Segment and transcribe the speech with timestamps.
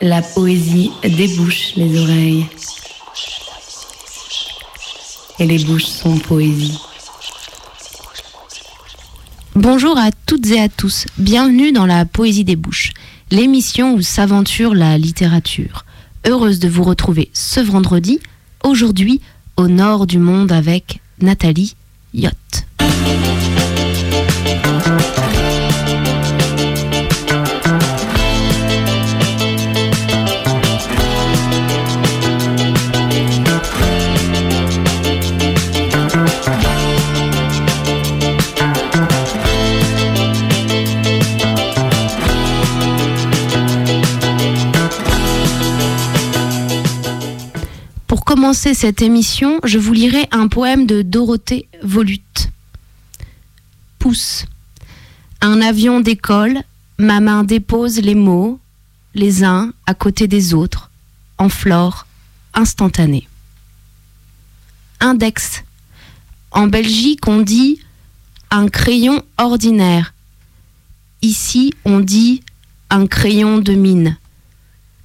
[0.00, 2.46] La poésie débouche les oreilles.
[5.38, 6.78] Et les bouches sont poésie.
[9.54, 11.06] Bonjour à toutes et à tous.
[11.16, 12.92] Bienvenue dans la Poésie des bouches,
[13.30, 15.84] l'émission où s'aventure la littérature.
[16.26, 18.20] Heureuse de vous retrouver ce vendredi,
[18.62, 19.20] aujourd'hui
[19.56, 21.76] au nord du monde avec Nathalie
[22.12, 22.63] Yacht.
[48.54, 52.50] Commencer cette émission, je vous lirai un poème de Dorothée Volute.
[53.98, 54.46] Pousse.
[55.40, 56.62] Un avion décolle,
[56.96, 58.60] ma main dépose les mots,
[59.16, 60.92] les uns à côté des autres,
[61.36, 62.06] en flore
[62.54, 63.26] instantanée.
[65.00, 65.64] Index.
[66.52, 67.80] En Belgique, on dit
[68.52, 70.14] un crayon ordinaire.
[71.22, 72.44] Ici, on dit
[72.88, 74.16] un crayon de mine.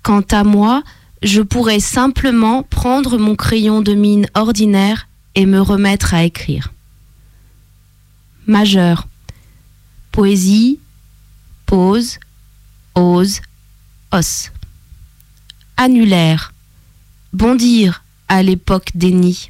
[0.03, 0.83] Quant à moi,
[1.21, 6.71] je pourrais simplement prendre mon crayon de mine ordinaire et me remettre à écrire.
[8.47, 9.07] Majeur.
[10.11, 10.79] Poésie,
[11.65, 12.19] pause,
[12.95, 13.41] ose,
[14.11, 14.51] os.
[15.77, 16.53] Annulaire.
[17.31, 19.49] Bondir à l'époque des nids.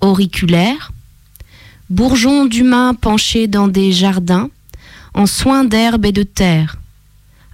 [0.00, 0.92] Auriculaire.
[1.90, 4.50] Bourgeon d'humains penchés dans des jardins,
[5.14, 6.76] en soins d'herbe et de terre.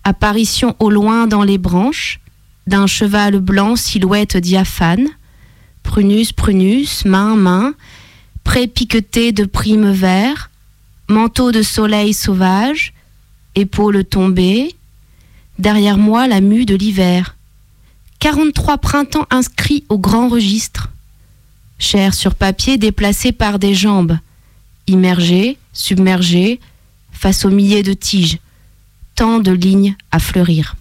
[0.03, 2.21] Apparition au loin dans les branches,
[2.67, 5.09] d'un cheval blanc silhouette diaphane,
[5.83, 7.75] prunus, prunus, main, main,
[8.43, 10.51] prépiqueté de primes vert,
[11.09, 12.95] manteau de soleil sauvage,
[13.55, 14.75] épaules tombées,
[15.59, 17.37] derrière moi la mue de l'hiver.
[18.21, 20.91] 43 printemps inscrits au grand registre,
[21.79, 24.19] chair sur papier déplacée par des jambes,
[24.87, 26.61] immergée, submergée,
[27.13, 28.39] face aux milliers de tiges,
[29.15, 30.75] tant de lignes à fleurir.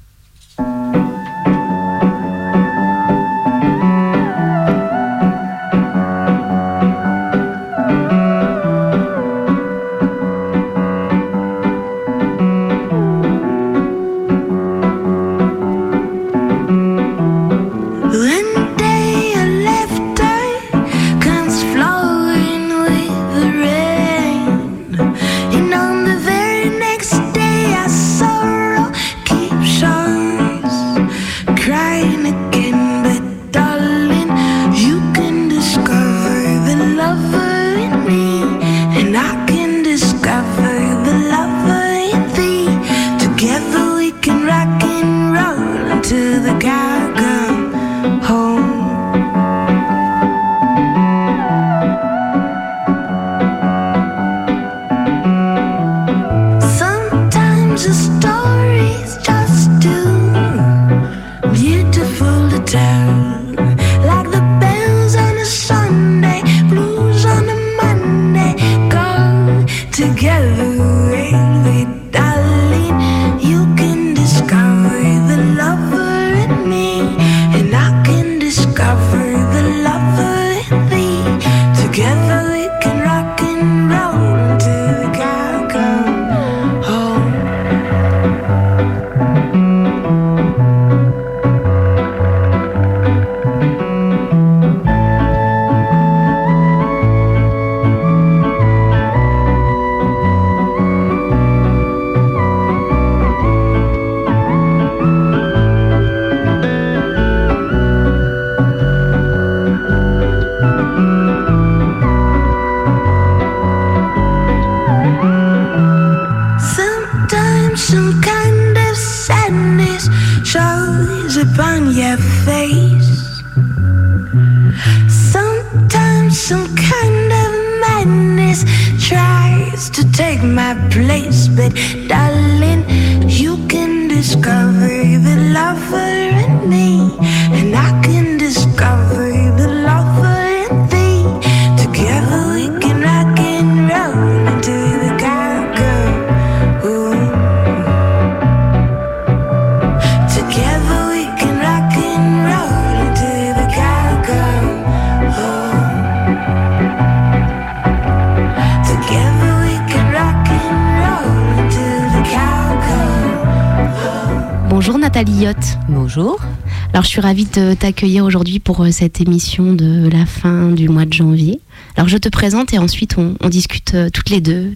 [167.23, 171.61] Ravie de t'accueillir aujourd'hui pour euh, cette émission de la fin du mois de janvier.
[171.95, 174.73] Alors je te présente et ensuite on, on discute euh, toutes les deux.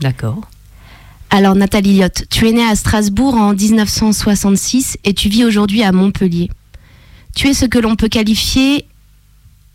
[0.00, 0.40] D'accord.
[1.30, 5.92] Alors Nathalie Yot, tu es née à Strasbourg en 1966 et tu vis aujourd'hui à
[5.92, 6.50] Montpellier.
[7.36, 8.86] Tu es ce que l'on peut qualifier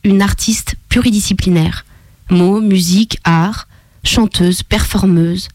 [0.04, 1.86] une artiste pluridisciplinaire.
[2.30, 3.69] Mots, musique, art,
[4.04, 5.48] chanteuse, performeuse,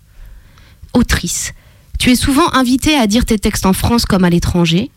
[0.95, 1.53] autrice.
[1.99, 4.91] Tu es souvent invitée à dire tes textes en France comme à l'étranger.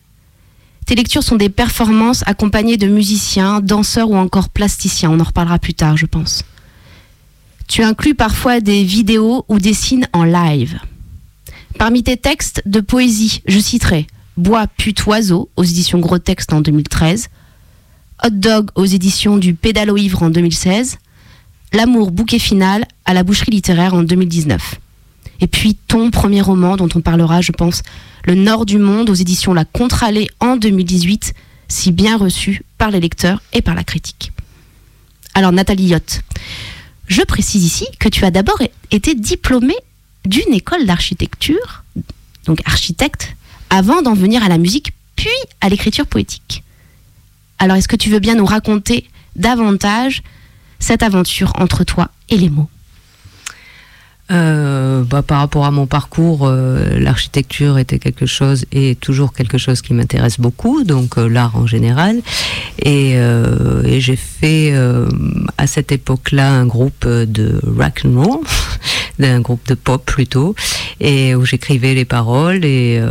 [0.88, 5.12] Tes lectures sont des performances accompagnées de musiciens, danseurs ou encore plasticiens.
[5.12, 6.46] On en reparlera plus tard, je pense.
[7.68, 10.80] Tu inclus parfois des vidéos ou des signes en live.
[11.78, 14.08] Parmi tes textes de poésie, je citerai
[14.38, 17.28] Bois, pute, oiseau aux éditions Gros Texte en 2013,
[18.24, 21.00] Hot Dog aux éditions du Pédalo Ivre en 2016,
[21.74, 24.80] L'amour bouquet final à la boucherie littéraire en 2019.
[25.40, 27.84] Et puis ton premier roman dont on parlera, je pense,
[28.26, 31.34] Le Nord du Monde aux éditions La Contralée en 2018,
[31.68, 34.32] si bien reçu par les lecteurs et par la critique.
[35.34, 36.00] Alors Nathalie Yot,
[37.08, 38.60] je précise ici que tu as d'abord
[38.92, 39.78] été diplômée
[40.26, 41.84] d'une école d'architecture,
[42.46, 43.36] donc architecte,
[43.70, 45.30] avant d'en venir à la musique, puis
[45.62, 46.64] à l'écriture poétique.
[47.60, 50.22] Alors est-ce que tu veux bien nous raconter davantage
[50.80, 52.70] cette aventure entre toi et les mots?
[54.30, 59.58] Euh, bah, par rapport à mon parcours, euh, l'architecture était quelque chose et toujours quelque
[59.58, 62.18] chose qui m'intéresse beaucoup, donc euh, l'art en général.
[62.80, 65.08] Et, euh, et j'ai fait euh,
[65.58, 68.40] à cette époque-là un groupe de rock and roll,
[69.20, 70.56] d'un groupe de pop plutôt,
[71.00, 73.02] et où j'écrivais les paroles et,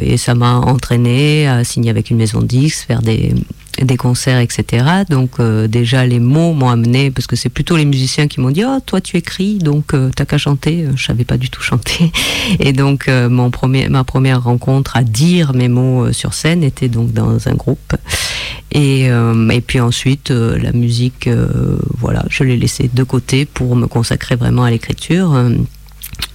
[0.00, 3.34] et ça m'a entraîné à signer avec une maison de disques, faire des
[3.82, 4.84] des concerts, etc.
[5.08, 8.50] Donc euh, déjà les mots m'ont amené parce que c'est plutôt les musiciens qui m'ont
[8.50, 10.86] dit oh toi tu écris donc euh, t'as qu'à chanter.
[10.94, 12.12] Je savais pas du tout chanter
[12.60, 16.62] et donc euh, mon premier ma première rencontre à dire mes mots euh, sur scène
[16.62, 17.94] était donc dans un groupe
[18.74, 23.44] et euh, et puis ensuite euh, la musique euh, voilà je l'ai laissé de côté
[23.44, 25.34] pour me consacrer vraiment à l'écriture.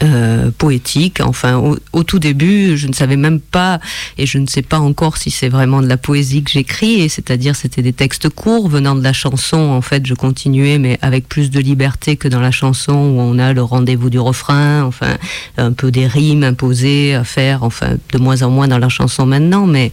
[0.04, 1.20] Euh, poétique.
[1.22, 1.62] Enfin,
[1.94, 3.80] au, tout début, je ne savais même pas,
[4.18, 7.10] et je ne sais pas encore si c'est vraiment de la poésie que j'écris, et
[7.10, 9.58] c'est-à-dire c'était des textes courts venant de la chanson.
[9.58, 13.38] En fait, je continuais, mais avec plus de liberté que dans la chanson où on
[13.40, 15.18] a le rendez-vous du refrain, enfin,
[15.58, 19.26] un peu des rimes imposées à faire, enfin, de moins en moins dans la chanson
[19.26, 19.92] maintenant, mais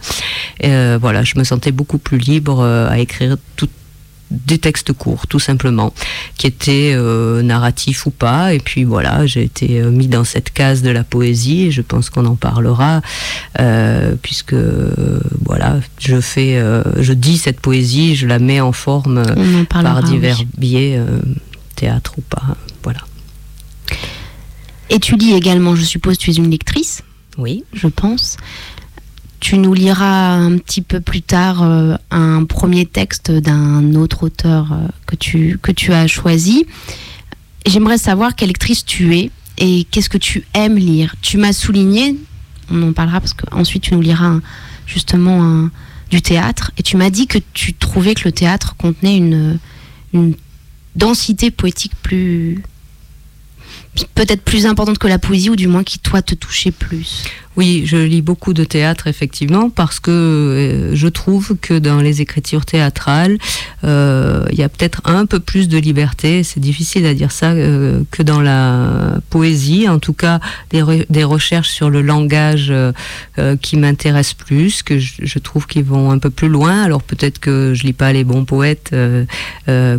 [0.63, 3.69] euh, voilà, je me sentais beaucoup plus libre euh, à écrire tout
[4.31, 5.93] des textes courts, tout simplement,
[6.37, 8.53] qui étaient euh, narratifs ou pas.
[8.53, 11.67] Et puis voilà, j'ai été euh, mis dans cette case de la poésie.
[11.67, 13.01] Et je pense qu'on en parlera,
[13.59, 16.61] euh, puisque euh, voilà, je fais,
[16.99, 19.93] je dis cette poésie, je la mets en forme On en parlera.
[19.95, 20.47] par divers oui.
[20.57, 21.01] biais,
[21.75, 22.43] théâtre ou pas.
[22.83, 22.99] Voilà.
[24.89, 27.03] Et tu lis également, je suppose, tu es une lectrice,
[27.37, 27.63] Oui.
[27.73, 28.37] je pense.
[29.39, 34.71] Tu nous liras un petit peu plus tard euh, un premier texte d'un autre auteur
[34.71, 36.65] euh, que, tu, que tu as choisi.
[37.65, 41.15] J'aimerais savoir quelle lectrice tu es et qu'est-ce que tu aimes lire.
[41.21, 42.15] Tu m'as souligné,
[42.71, 44.39] on en parlera parce qu'ensuite tu nous liras
[44.85, 45.69] justement
[46.09, 49.59] du théâtre, et tu m'as dit que tu trouvais que le théâtre contenait une,
[50.13, 50.35] une
[50.95, 52.61] densité poétique plus
[54.13, 57.23] peut-être plus importante que la poésie ou du moins qui toi te touchait plus.
[57.57, 62.21] Oui, je lis beaucoup de théâtre effectivement parce que euh, je trouve que dans les
[62.21, 63.39] écritures théâtrales,
[63.83, 66.43] euh, il y a peut-être un peu plus de liberté.
[66.43, 69.89] C'est difficile à dire ça euh, que dans la poésie.
[69.89, 72.71] En tout cas, des, re- des recherches sur le langage
[73.61, 76.83] qui m'intéressent plus, que je, trouve qu'ils vont un peu plus loin.
[76.83, 78.95] Alors peut-être que je lis pas les bons poètes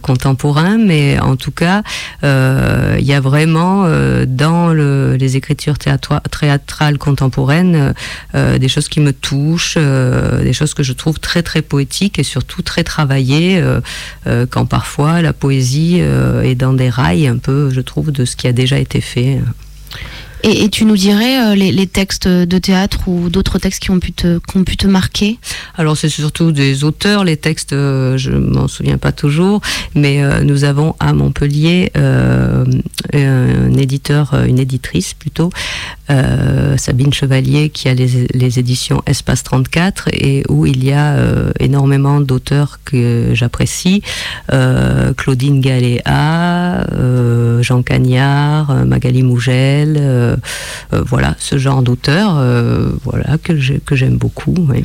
[0.02, 1.82] contemporains, mais en tout cas,
[2.22, 3.84] il y a vraiment
[4.26, 7.92] dans le- les écritures théâtra- théâtrales contemporaines euh,
[8.34, 12.18] euh, des choses qui me touchent, euh, des choses que je trouve très très poétiques
[12.18, 13.62] et surtout très travaillées,
[14.50, 18.46] quand parfois la poésie est dans des rails un peu, je trouve, de ce qui
[18.46, 19.40] a déjà été fait.
[20.44, 24.12] Et, tu nous dirais euh, les, textes de théâtre ou d'autres textes qui ont pu
[24.12, 25.38] te, qui ont marquer?
[25.76, 29.60] Alors c'est surtout des auteurs, les textes, euh, je m'en souviens pas toujours,
[29.94, 35.50] mais euh, nous avons à Montpellier un éditeur, une éditrice plutôt,
[36.76, 41.16] Sabine Chevalier, qui a les, les éditions Espace 34 et où il y a
[41.60, 44.02] énormément d'auteurs que j'apprécie,
[45.16, 46.86] Claudine Galéa,
[47.60, 50.27] Jean Cagnard, Magali Mougel,
[50.92, 54.54] voilà ce genre d'auteurs, euh, voilà que j'ai- que j'aime beaucoup.
[54.68, 54.84] oui.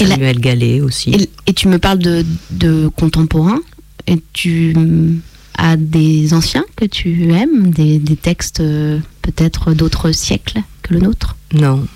[0.00, 1.10] Et la- Samuel Gallet aussi.
[1.10, 3.60] et, et tu me parles de, de contemporains
[4.08, 5.20] et tu mm,
[5.56, 11.00] as des anciens que tu aimes, des, des textes euh, peut-être d'autres siècles que le
[11.00, 11.36] nôtre?
[11.52, 11.86] Non.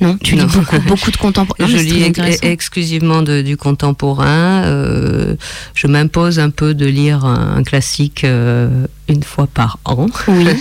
[0.00, 0.46] Non, tu Non.
[0.46, 1.66] lis beaucoup, beaucoup de contemporains.
[1.68, 4.64] je mais c'est lis ex- exclusivement de- du contemporain.
[4.64, 5.36] euh,
[5.74, 10.06] je m'impose un peu de lire un, un classique euh, une fois par an.
[10.28, 10.46] Oui.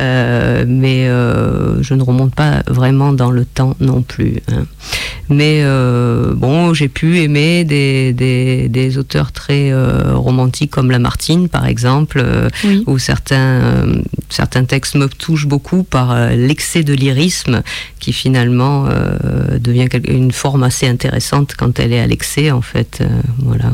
[0.00, 4.36] Euh, mais euh, je ne remonte pas vraiment dans le temps non plus.
[4.46, 4.64] hein.
[5.28, 9.72] Mais euh, bon, j'ai pu aimer des, des, des auteurs très
[10.14, 12.24] romantiques comme Lamartine, par exemple,
[12.62, 12.84] Oui.
[12.86, 13.86] où certains,
[14.28, 17.62] certains textes me touchent beaucoup par l'excès de lyrisme
[17.98, 18.86] qui finalement
[19.58, 23.02] devient une forme assez intéressante quand elle est à l'excès, en fait.
[23.40, 23.72] voilà.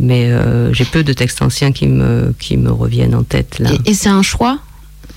[0.00, 3.70] Mais euh, j'ai peu de textes anciens qui me, qui me reviennent en tête là.
[3.84, 4.58] Et, c'est un choix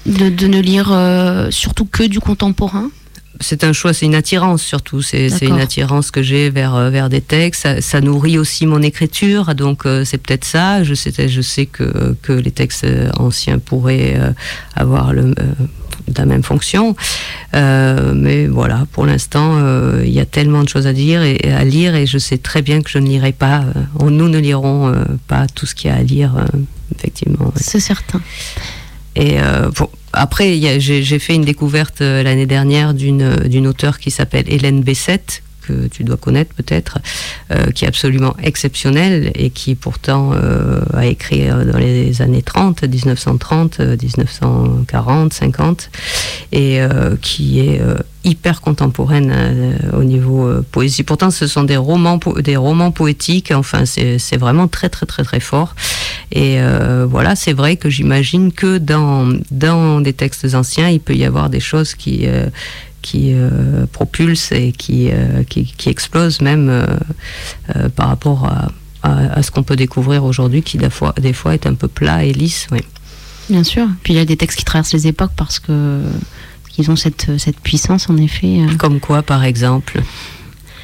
[0.06, 2.90] de, de ne lire euh, surtout que du contemporain?
[3.40, 5.02] C'est un choix, c'est une attirance surtout.
[5.02, 7.63] C'est une attirance que j'ai vers, euh, vers des textes.
[7.63, 10.84] Ça, ça nourrit aussi mon écriture, donc euh, c'est peut-être ça.
[10.84, 12.86] Je sais, je sais que, que les textes
[13.18, 14.32] anciens pourraient euh,
[14.75, 15.54] avoir le, euh,
[16.16, 16.96] la même fonction.
[17.54, 19.58] Mais voilà, pour l'instant,
[20.04, 22.62] il y a tellement de choses à dire et à lire, et je sais très
[22.62, 23.63] bien que je ne lirai pas.
[24.02, 24.94] nous ne lirons
[25.28, 26.34] pas tout ce qu'il y a à lire,
[26.96, 27.46] effectivement.
[27.46, 27.52] ouais.
[27.56, 28.22] C'est certain.
[29.16, 29.38] Et
[29.78, 34.82] bon, après, j'ai fait une découverte euh, l'année dernière d'une d'une auteure qui s'appelle Hélène
[34.82, 37.00] Bessette que tu dois connaître peut-être,
[37.51, 42.41] euh, qui est absolument exceptionnelle et qui pourtant euh, a écrit euh, dans les années
[42.41, 45.89] 30, 1930, euh, 1940, 50,
[46.51, 46.79] et
[47.22, 47.82] qui est
[48.24, 49.34] hyper contemporaine
[49.93, 51.03] au niveau poésie.
[51.03, 53.51] Pourtant, ce sont des romans, des romans poétiques.
[53.51, 55.75] Enfin, c'est vraiment très, très, très, très fort.
[56.32, 56.60] Et
[57.10, 61.60] voilà, c'est vrai que j'imagine que dans, des textes anciens, il peut y avoir des
[61.60, 62.27] choses qui,
[63.03, 68.72] qui euh, propulsent et qui, euh, qui, qui explosent même euh, par rapport à,
[69.03, 71.88] à, à ce qu'on peut découvrir aujourd'hui, qui des fois, des fois est un peu
[71.88, 72.65] plat et lisse.
[72.72, 72.79] Oui.
[73.50, 73.88] Bien sûr.
[74.03, 76.01] Puis il y a des textes qui traversent les époques parce que
[76.69, 78.62] qu'ils ont cette, cette puissance en effet.
[78.79, 80.01] Comme quoi, par exemple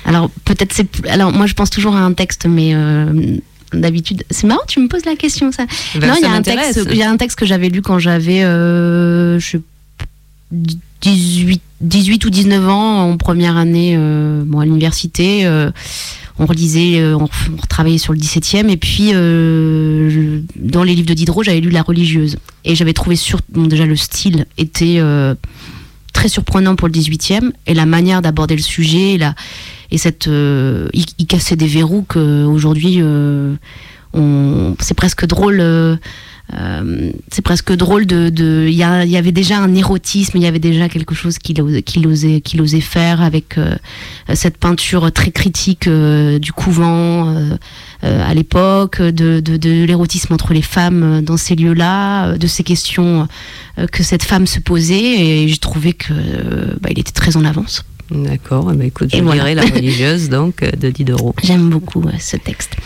[0.06, 3.38] Alors peut-être c'est alors moi je pense toujours à un texte mais euh,
[3.74, 5.66] d'habitude c'est marrant tu me poses la question ça.
[5.96, 7.82] Ben, non il y a un texte il y a un texte que j'avais lu
[7.82, 9.58] quand j'avais euh, je
[11.02, 15.72] 18 18 ou 19 ans en première année euh, à l'université euh,
[16.42, 19.12] on relisait, euh, on, on retravaillait sur le 17e, et puis
[20.56, 22.38] dans les livres de Diderot, j'avais lu La religieuse.
[22.64, 25.02] Et j'avais trouvé sur, déjà le style était
[26.14, 29.20] très surprenant pour le 18e, et la manière d'aborder le sujet,
[29.92, 33.02] et, cette, il, il cassait des verrous qu'aujourd'hui,
[34.80, 36.00] c'est presque drôle.
[36.58, 40.90] Euh, c'est presque drôle de, il y, avait déjà un érotisme, il y avait déjà
[40.90, 43.76] quelque chose qu'il osait, faire avec euh,
[44.34, 47.36] cette peinture très critique euh, du couvent
[48.02, 53.28] à l'époque, de, de, de l'érotisme entre les femmes dans ces lieux-là, de ces questions
[53.92, 56.14] que cette femme se posait, et j'ai trouvé que
[56.80, 57.84] bah, il était très en avance.
[58.10, 59.54] D'accord, ben, écoute, je Et voilà.
[59.54, 61.36] La religieuse donc de Diderot.
[61.44, 62.78] J'aime beaucoup ce texte.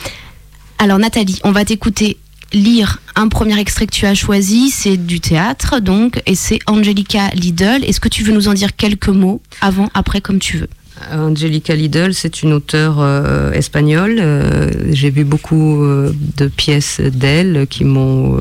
[0.80, 2.18] Alors Nathalie, on va t'écouter
[2.54, 7.30] lire un premier extrait que tu as choisi, c'est du théâtre donc, et c'est Angelica
[7.30, 7.84] Lidl.
[7.84, 10.70] Est-ce que tu veux nous en dire quelques mots avant, après, comme tu veux?
[11.12, 14.18] Angelica Lidl, c'est une auteure euh, espagnole.
[14.20, 18.38] Euh, J'ai vu beaucoup euh, de pièces d'elle qui m'ont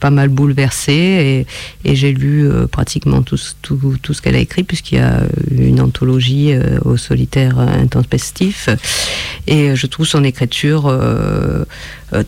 [0.00, 1.46] pas mal bouleversée
[1.84, 6.52] et, j'ai lu pratiquement tout, ce- qu'elle a écrit puisqu'il y a une anthologie
[6.84, 8.68] au solitaire intempestif
[9.46, 10.92] et je trouve son écriture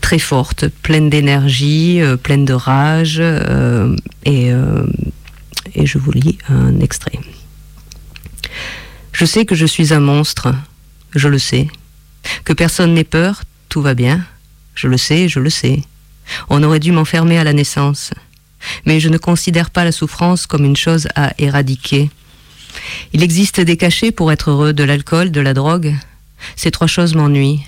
[0.01, 3.21] très forte, pleine d'énergie, pleine de rage
[4.27, 4.53] et
[5.85, 7.19] je vous lis un extrait.
[9.17, 10.55] Je sais que je suis un monstre,
[11.15, 11.69] je le sais.
[12.45, 14.23] Que personne n'ait peur, tout va bien.
[14.75, 15.81] Je le sais, je le sais.
[16.51, 18.11] On aurait dû m'enfermer à la naissance.
[18.85, 22.11] Mais je ne considère pas la souffrance comme une chose à éradiquer.
[23.15, 25.95] Il existe des cachets pour être heureux, de l'alcool, de la drogue.
[26.55, 27.63] Ces trois choses m'ennuient.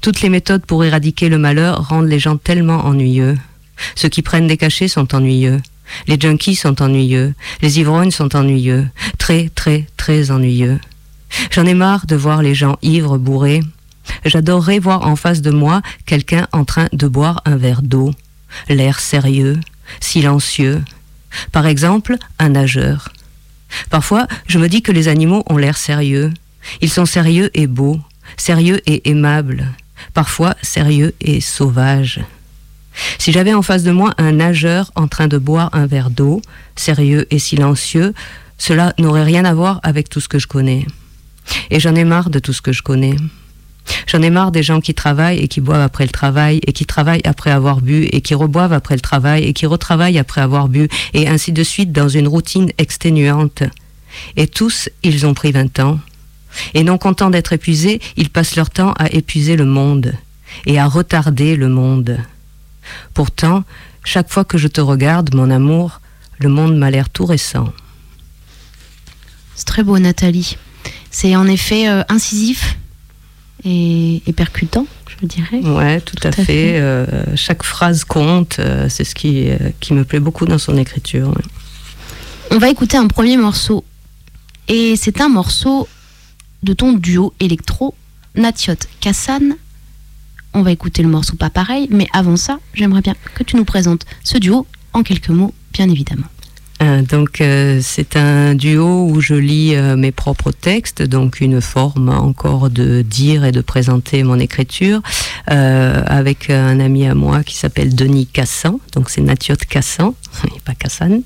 [0.00, 3.38] Toutes les méthodes pour éradiquer le malheur rendent les gens tellement ennuyeux.
[3.94, 5.60] Ceux qui prennent des cachets sont ennuyeux.
[6.06, 7.34] Les junkies sont ennuyeux.
[7.60, 8.88] Les ivrognes sont ennuyeux.
[9.18, 10.80] Très, très, très ennuyeux.
[11.50, 13.60] J'en ai marre de voir les gens ivres, bourrés.
[14.24, 18.12] J'adorerais voir en face de moi quelqu'un en train de boire un verre d'eau.
[18.68, 19.58] L'air sérieux,
[20.00, 20.82] silencieux.
[21.50, 23.08] Par exemple, un nageur.
[23.90, 26.32] Parfois, je me dis que les animaux ont l'air sérieux.
[26.80, 27.98] Ils sont sérieux et beaux,
[28.36, 29.66] sérieux et aimables,
[30.14, 32.20] parfois sérieux et sauvages.
[33.18, 36.42] Si j'avais en face de moi un nageur en train de boire un verre d'eau,
[36.76, 38.14] sérieux et silencieux,
[38.58, 40.86] cela n'aurait rien à voir avec tout ce que je connais.
[41.70, 43.16] Et j'en ai marre de tout ce que je connais.
[44.06, 46.86] J'en ai marre des gens qui travaillent et qui boivent après le travail, et qui
[46.86, 50.68] travaillent après avoir bu, et qui reboivent après le travail, et qui retravaillent après avoir
[50.68, 53.64] bu, et ainsi de suite dans une routine exténuante.
[54.36, 55.98] Et tous, ils ont pris 20 ans.
[56.74, 60.12] Et non contents d'être épuisés, ils passent leur temps à épuiser le monde
[60.66, 62.18] et à retarder le monde.
[63.14, 63.64] Pourtant,
[64.04, 66.00] chaque fois que je te regarde, mon amour,
[66.38, 67.72] le monde m'a l'air tout récent.
[69.54, 70.56] C'est très beau, Nathalie.
[71.10, 72.76] C'est en effet euh, incisif
[73.64, 74.86] et, et percutant,
[75.20, 75.60] je dirais.
[75.60, 76.44] Ouais, tout, à, à fait.
[76.44, 76.80] fait.
[76.80, 78.56] Euh, chaque phrase compte.
[78.58, 79.48] euh, c'est ce qui,
[79.80, 81.28] qui me plaît beaucoup dans son écriture.
[81.28, 81.44] ouais.
[82.50, 83.84] On va écouter un premier morceau.
[84.68, 85.88] Et c'est un morceau
[86.62, 87.94] de ton duo électro,
[88.36, 89.56] Natiot Kassan.
[90.54, 93.64] On va écouter le morceau pas pareil, mais avant ça, j'aimerais bien que tu nous
[93.64, 96.26] présentes ce duo en quelques mots, bien évidemment.
[96.82, 101.60] Euh, donc euh, c'est un duo où je lis euh, mes propres textes, donc une
[101.60, 105.00] forme encore de dire et de présenter mon écriture
[105.46, 110.74] avec un ami à moi qui s'appelle Denis Cassan, donc c'est Natiot Cassan, et pas
[110.74, 111.22] Cassan.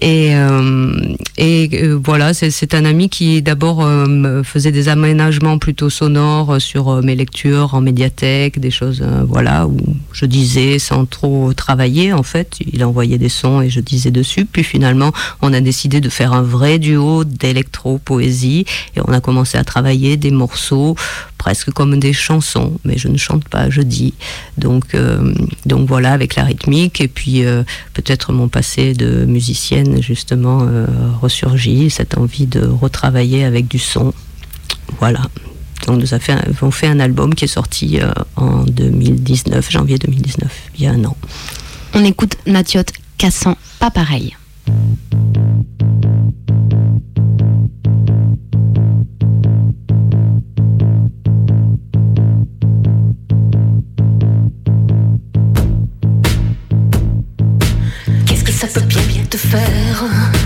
[0.00, 0.92] Et, euh,
[1.36, 7.02] et euh, voilà, c'est- un ami qui d'abord euh, faisait des aménagements plutôt sonores sur
[7.02, 9.76] mes lectures en médiathèque, des choses voilà où
[10.12, 12.56] je disais sans trop travailler en fait.
[12.72, 14.46] Il envoyait des sons et je disais dessus.
[14.46, 15.12] Puis finalement,
[15.42, 18.64] on a décidé de faire un vrai duo d'électro-poésie
[18.96, 20.96] et on a commencé à travailler des morceaux
[21.42, 24.14] presque comme des chansons, mais je ne chante pas, je dis.
[24.58, 25.34] Donc, euh,
[25.66, 30.86] donc voilà, avec la rythmique et puis euh, peut-être mon passé de musicienne justement euh,
[31.20, 34.14] ressurgit, cette envie de retravailler avec du son.
[35.00, 35.22] Voilà.
[35.88, 40.84] Donc nous avons fait, un, album qui est sorti euh, en 2019, janvier 2019, il
[40.84, 41.16] y a un an.
[41.94, 42.84] On écoute Natiot
[43.18, 44.36] Kassan, pas pareil.
[59.52, 60.41] Faire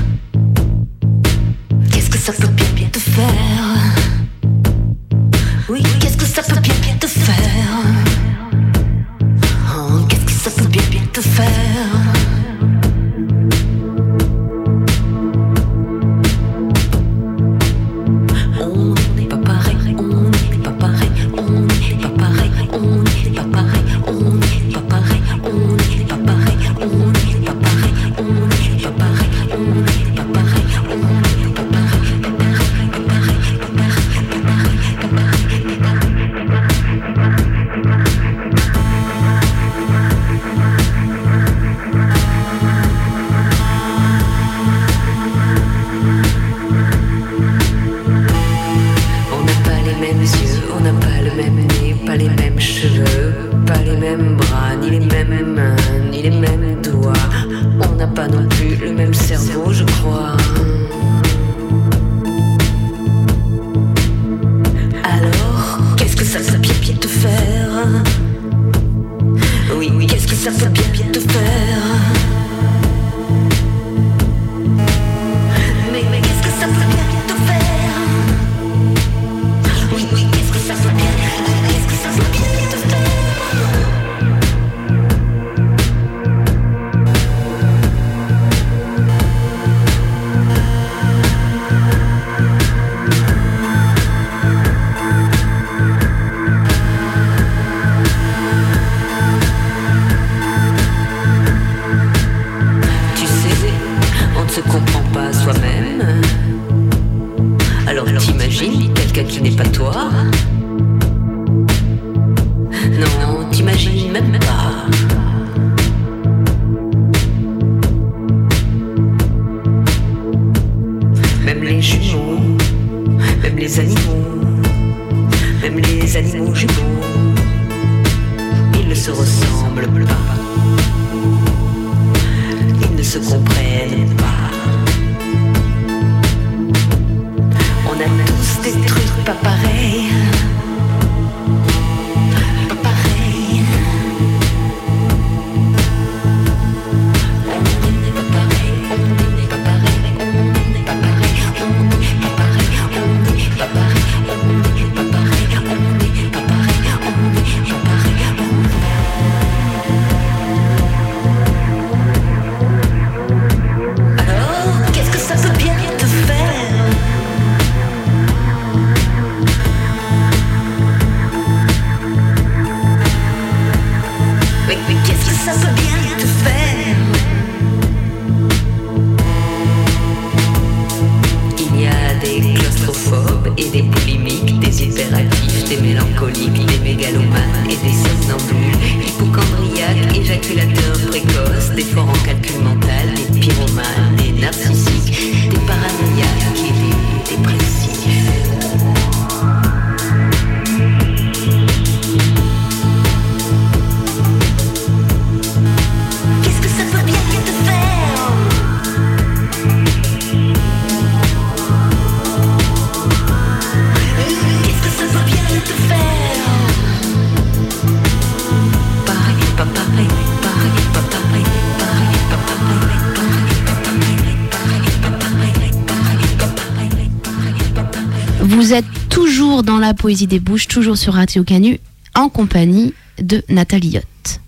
[230.07, 231.81] poésie des bouches, toujours sur Radio Canu,
[232.15, 234.41] en compagnie de Nathalie Yott.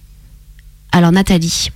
[0.93, 1.71] Alors Nathalie,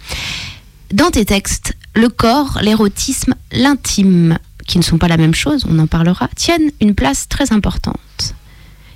[0.92, 5.80] dans tes textes, le corps, l'érotisme, l'intime, qui ne sont pas la même chose, on
[5.80, 8.36] en parlera, tiennent une place très importante.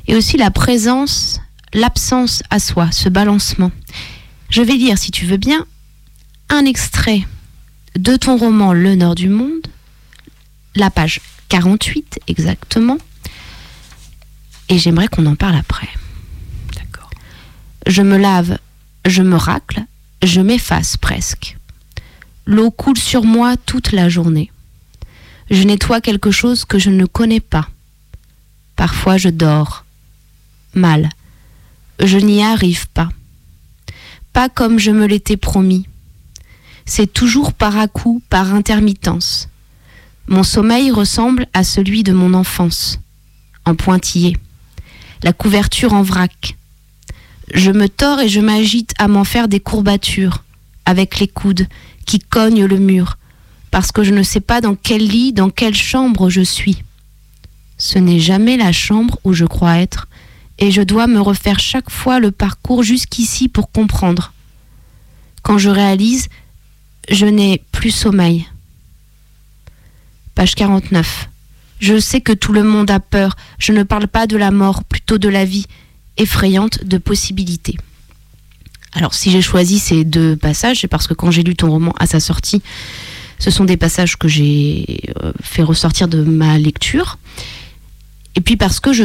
[0.06, 1.40] Et aussi la présence,
[1.74, 3.72] l'absence à soi, ce balancement.
[4.50, 5.66] Je vais lire, si tu veux bien,
[6.48, 7.26] un extrait
[7.98, 9.66] de ton roman Le Nord du Monde,
[10.76, 12.98] la page 48 exactement,
[14.68, 15.88] et j'aimerais qu'on en parle après.
[16.74, 17.10] D'accord.
[17.86, 18.58] Je me lave,
[19.04, 19.84] je me racle,
[20.22, 21.56] je m'efface presque.
[22.46, 24.50] L'eau coule sur moi toute la journée.
[25.50, 27.68] Je nettoie quelque chose que je ne connais pas.
[28.74, 29.84] Parfois je dors.
[30.74, 31.08] Mal.
[32.00, 33.08] Je n'y arrive pas.
[34.32, 35.86] Pas comme je me l'étais promis.
[36.84, 39.48] C'est toujours par à coup, par intermittence.
[40.28, 43.00] Mon sommeil ressemble à celui de mon enfance,
[43.64, 44.36] en pointillé.
[45.26, 46.56] La couverture en vrac.
[47.52, 50.44] Je me tords et je m'agite à m'en faire des courbatures,
[50.84, 51.66] avec les coudes
[52.06, 53.18] qui cognent le mur,
[53.72, 56.84] parce que je ne sais pas dans quel lit, dans quelle chambre je suis.
[57.76, 60.06] Ce n'est jamais la chambre où je crois être,
[60.60, 64.32] et je dois me refaire chaque fois le parcours jusqu'ici pour comprendre.
[65.42, 66.28] Quand je réalise,
[67.10, 68.46] je n'ai plus sommeil.
[70.36, 71.30] Page 49.
[71.80, 73.36] Je sais que tout le monde a peur.
[73.58, 75.66] Je ne parle pas de la mort, plutôt de la vie,
[76.16, 77.76] effrayante de possibilités.
[78.92, 81.92] Alors si j'ai choisi ces deux passages, c'est parce que quand j'ai lu ton roman
[81.98, 82.62] à sa sortie,
[83.38, 87.18] ce sont des passages que j'ai euh, fait ressortir de ma lecture.
[88.36, 89.04] Et puis parce que je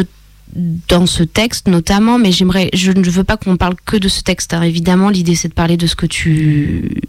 [0.56, 4.22] dans ce texte notamment, mais j'aimerais, je ne veux pas qu'on parle que de ce
[4.22, 4.54] texte.
[4.54, 4.62] hein.
[4.64, 7.02] Évidemment, l'idée c'est de parler de ce que tu,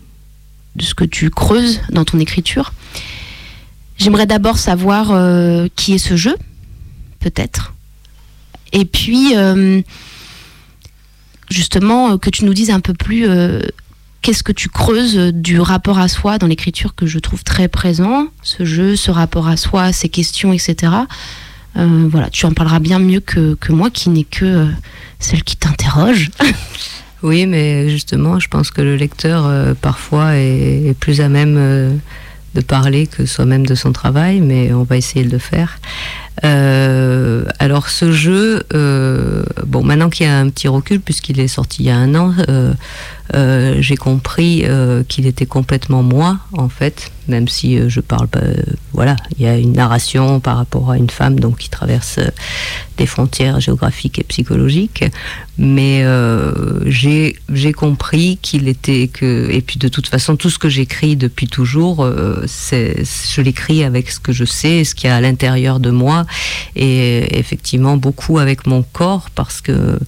[0.77, 2.73] de ce que tu creuses dans ton écriture.
[3.99, 6.35] J'aimerais d'abord savoir euh, qui est ce jeu,
[7.21, 7.75] peut-être.
[8.73, 9.81] Et puis, euh,
[11.51, 13.27] justement, euh, que tu nous dises un peu plus
[14.23, 18.29] qu'est-ce que tu creuses du rapport à soi dans l'écriture que je trouve très présent,
[18.43, 20.93] ce jeu, ce rapport à soi, ces questions, etc.
[21.75, 24.69] Voilà, tu en parleras bien mieux que, que moi qui n'ai que
[25.19, 26.31] celle qui t'interroge.
[27.25, 32.01] Oui, mais justement, je pense que le lecteur, parfois, est, plus à même
[32.55, 35.79] de parler que soi-même de son travail, mais on va essayer de le faire.
[36.45, 41.49] Euh, alors, ce jeu, euh, bon, maintenant qu'il y a un petit recul, puisqu'il est
[41.49, 42.73] sorti il y a un an, euh,
[43.35, 48.29] euh, j'ai compris euh, qu'il était complètement moi, en fait, même si euh, je parle
[48.37, 48.55] euh,
[48.93, 52.19] voilà, il y a une narration par rapport à une femme donc qui traverse
[52.99, 55.05] des frontières géographiques et psychologiques,
[55.57, 56.05] mais
[56.87, 61.47] j'ai compris qu'il était que et puis de toute façon tout ce que j'écris depuis
[61.47, 65.91] toujours, je l'écris avec ce que je sais, ce qu'il y a à l'intérieur de
[65.91, 66.27] moi
[66.77, 69.99] et effectivement beaucoup avec mon corps parce que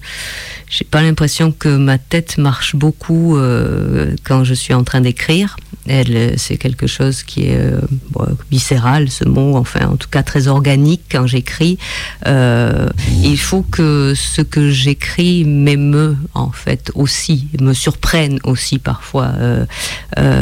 [0.69, 5.55] j'ai pas l'impression que ma tête marche beaucoup euh, quand je suis en train d'écrire.
[5.87, 10.23] Euh, c'est quelque chose qui est euh, bon, viscéral, ce mot, enfin, en tout cas
[10.23, 11.77] très organique quand j'écris.
[12.25, 19.33] Il faut que ce que j'écris m'émeut, en fait, aussi, me surprenne aussi parfois.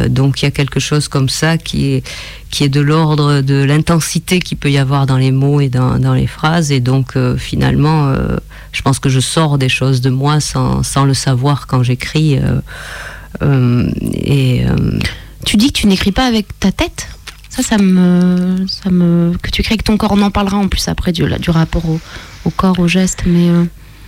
[0.08, 2.04] Donc il y a quelque chose comme ça qui est
[2.52, 6.14] qui est de l'ordre de l'intensité qu'il peut y avoir dans les mots et dans,
[6.14, 6.72] les phrases.
[6.72, 8.14] Et donc, finalement,
[8.74, 12.38] je pense que je sors des choses de moi sans, sans le savoir quand j'écris.
[12.40, 12.60] euh,
[13.42, 15.00] euh, et euh,
[15.46, 17.08] tu dis que tu n'écris pas avec ta tête?
[17.50, 20.12] Ça, ça me, ça me, que tu écris avec ton corps.
[20.14, 23.50] On en parlera en plus après du, rapport au, corps, au geste, mais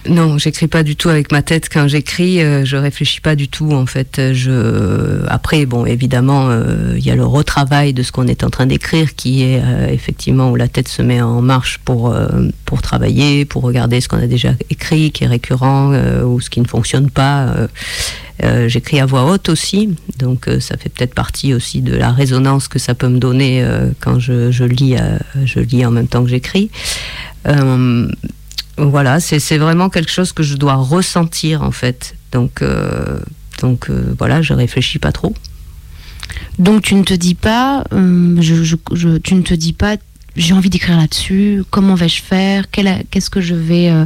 [0.08, 1.68] Non, j'écris pas du tout avec ma tête.
[1.72, 3.72] Quand j'écris, euh, je réfléchis pas du tout.
[3.72, 4.22] En fait,
[5.28, 8.68] après, bon, évidemment, euh, il y a le retravail de ce qu'on est en train
[8.68, 12.16] d'écrire, qui est euh, effectivement où la tête se met en marche pour
[12.66, 16.62] pour travailler, pour regarder ce qu'on a déjà écrit, qui est récurrent ou ce qui
[16.62, 17.54] ne fonctionne pas.
[18.68, 22.80] J'écris à voix haute aussi, donc ça fait peut-être partie aussi de la résonance que
[22.80, 23.66] ça peut me donner
[24.02, 24.96] quand je, je lis,
[25.46, 26.70] je lis en même temps que j'écris.
[28.78, 32.16] Voilà, c'est vraiment quelque chose que je dois ressentir en fait.
[32.34, 33.20] Donc, euh,
[33.62, 35.34] donc euh, voilà, je réfléchis pas trop.
[36.60, 39.96] Donc tu ne te dis pas, euh, je- tu ne te dis pas,
[40.36, 44.06] j'ai envie d'écrire là-dessus, comment vais-je faire, qu'est-ce que je vais euh,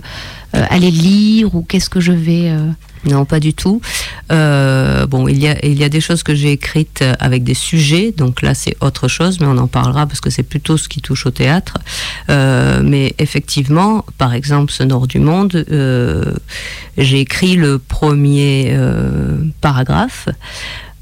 [0.55, 2.49] euh, aller lire ou qu'est-ce que je vais...
[2.49, 2.69] euh,
[3.05, 3.81] Non, pas du tout.
[4.29, 8.13] Bon, il y, a, il y a des choses que j'ai écrites avec des sujets,
[8.15, 11.01] donc là c'est autre chose, mais on en parlera parce que c'est plutôt ce qui
[11.01, 11.77] touche au théâtre.
[12.27, 15.65] Mais effectivement, par exemple, ce Nord du Monde,
[16.97, 18.77] j'ai écrit le premier
[19.61, 20.29] paragraphe.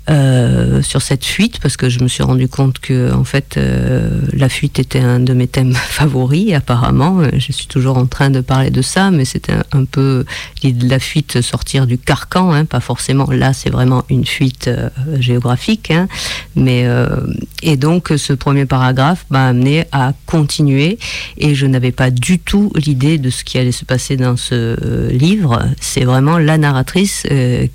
[0.10, 4.22] Euh, sur cette fuite parce que je me suis rendu compte que en fait euh,
[4.32, 7.24] la fuite était un de mes thèmes favoris apparemment.
[7.38, 10.24] Je suis toujours en train de parler de ça mais c'était un, un peu
[10.64, 14.90] la fuite sortir du carcan hein, pas forcément là c'est vraiment une fuite euh,
[15.20, 16.08] géographique hein,
[16.56, 16.88] mais
[17.62, 21.00] et donc ce premier paragraphe m'a amené à continuer
[21.38, 25.12] et je n'avais pas du tout l'idée de ce qui allait se passer dans ce
[25.12, 25.68] livre.
[25.82, 27.26] C'est vraiment la narratrice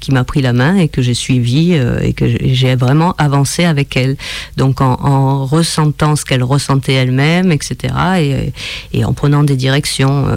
[0.01, 3.97] qui m'a pris la main et que j'ai suivi et que j'ai- vraiment avancé avec
[3.97, 4.17] elle
[4.57, 8.53] donc en, en ressentant ce qu'elle ressentait elle-même etc
[8.93, 10.37] et, en prenant des directions euh,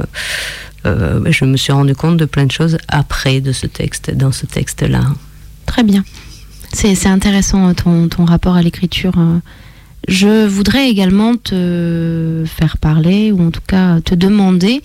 [0.85, 4.31] euh, je me suis rendu compte de plein de choses après de ce texte dans
[4.31, 5.01] ce texte là
[5.65, 6.03] Très bien.
[6.73, 9.13] C'est intéressant euh, ton, ton rapport à l'écriture.
[10.07, 14.83] Je voudrais également te faire parler, ou en tout cas te demander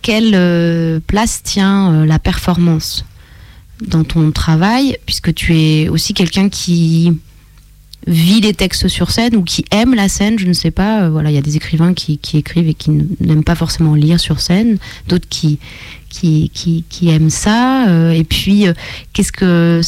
[0.00, 3.04] quelle place tient la performance?
[3.80, 7.12] Dans ton travail, puisque tu es aussi quelqu'un qui
[8.06, 11.04] vit les textes sur scène ou qui aime la scène, je ne sais pas.
[11.04, 14.20] euh, voilà, il y a des écrivains qui, écrivent et qui n'aiment pas forcément lire
[14.20, 15.58] sur scène, d'autres qui,
[16.08, 17.88] qui, qui, aiment ça.
[17.88, 18.74] euh, et puis, euh,
[19.12, 19.80] qu'est-ce que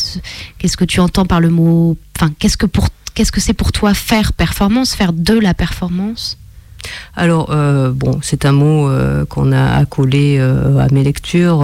[0.58, 4.94] qu'est-ce que tu entends par le mot Enfin, qu'est-ce que c'est pour toi faire performance,
[4.94, 6.38] faire de la performance?
[7.14, 11.62] Alors, euh, bon, c'est un mot euh, qu'on a accolé euh, à mes lectures,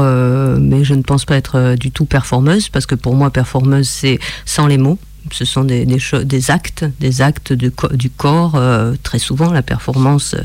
[0.61, 4.18] mais je ne pense pas être du tout performeuse, parce que pour moi, performeuse, c'est
[4.44, 4.98] sans les mots.
[5.30, 7.70] Ce sont des, des, actes, des actes du
[8.11, 8.56] corps.
[8.56, 10.42] euh, très souvent, la performance, euh,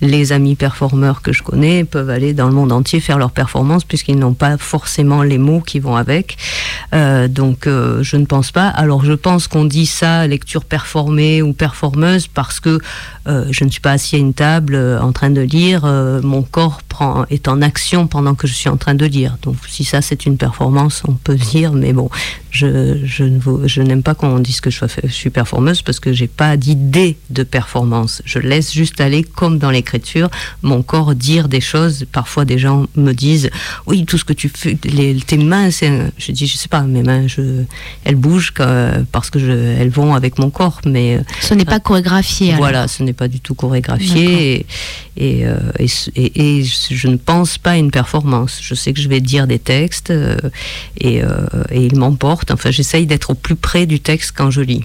[0.00, 3.84] les amis performeurs que je connais peuvent aller dans le monde entier faire leur performance,
[3.84, 6.36] puisqu'ils n'ont pas forcément les mots qui vont avec.
[6.94, 8.68] Euh, donc, je ne pense pas.
[8.68, 12.78] Alors, je pense qu'on dit ça, lecture performée ou performeuse, parce que
[13.26, 15.84] je ne suis pas assis à une table en train de lire,
[16.22, 19.36] mon corps prend, est en action pendant que je suis en train de lire.
[19.42, 22.08] Donc si ça c'est une performance, on peut dire, mais bon,
[22.50, 26.26] je, je n'aime pas qu'on dise que je, sois, je suis performeuse parce que j'ai
[26.26, 28.20] pas d'idée de performance.
[28.26, 30.28] Je laisse juste aller comme dans l'écriture,
[30.62, 32.04] mon corps dire des choses.
[32.12, 33.48] Parfois des gens me disent,
[33.86, 36.82] oui, tout ce que tu fais, les, tes mains, c'est, je dis, je sais pas,
[36.82, 37.62] mes mains, je,
[38.04, 38.52] elles bougent
[39.12, 42.48] parce que je, elles vont avec mon corps, mais euh, Ce n'est pas chorégraphié.
[42.48, 42.58] alors.
[42.60, 44.66] voilà, ce n'est pas du tout chorégraphié et,
[45.16, 48.58] et, euh, et ce- et- et je ne pense pas à une performance.
[48.62, 50.36] Je sais que je vais dire des textes euh,
[51.00, 52.50] et, euh, et ils m'emportent.
[52.50, 54.00] Enfin, j'essaye d'être au plus près du
[54.36, 54.84] quand je lis.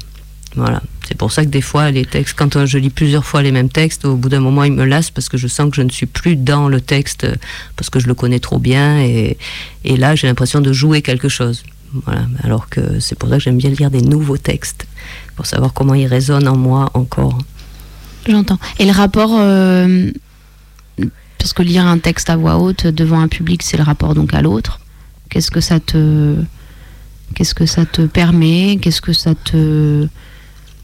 [0.56, 0.82] Voilà.
[1.08, 3.70] C'est pour ça que des fois, les textes, quand je lis plusieurs fois les mêmes
[3.70, 5.90] textes, au bout d'un moment, ils me lassent parce que je sens que je ne
[5.90, 7.28] suis plus dans le texte
[7.76, 9.38] parce que je le connais trop bien et,
[9.84, 11.64] et là, j'ai l'impression de jouer quelque chose.
[12.06, 12.26] Voilà.
[12.44, 14.88] Alors que c'est pour ça que j'aime bien lire des nouveaux textes
[15.36, 17.38] pour savoir comment ils résonnent en moi encore.
[18.28, 18.60] J'entends.
[18.80, 20.12] Et le rapport, euh,
[21.38, 24.34] parce que lire un texte à voix haute devant un public, c'est le rapport donc
[24.34, 24.80] à l'autre.
[25.30, 26.36] Qu'est-ce que ça te,
[27.36, 28.78] qu'est-ce que ça te permet?
[28.82, 30.08] Qu'est-ce que ça te,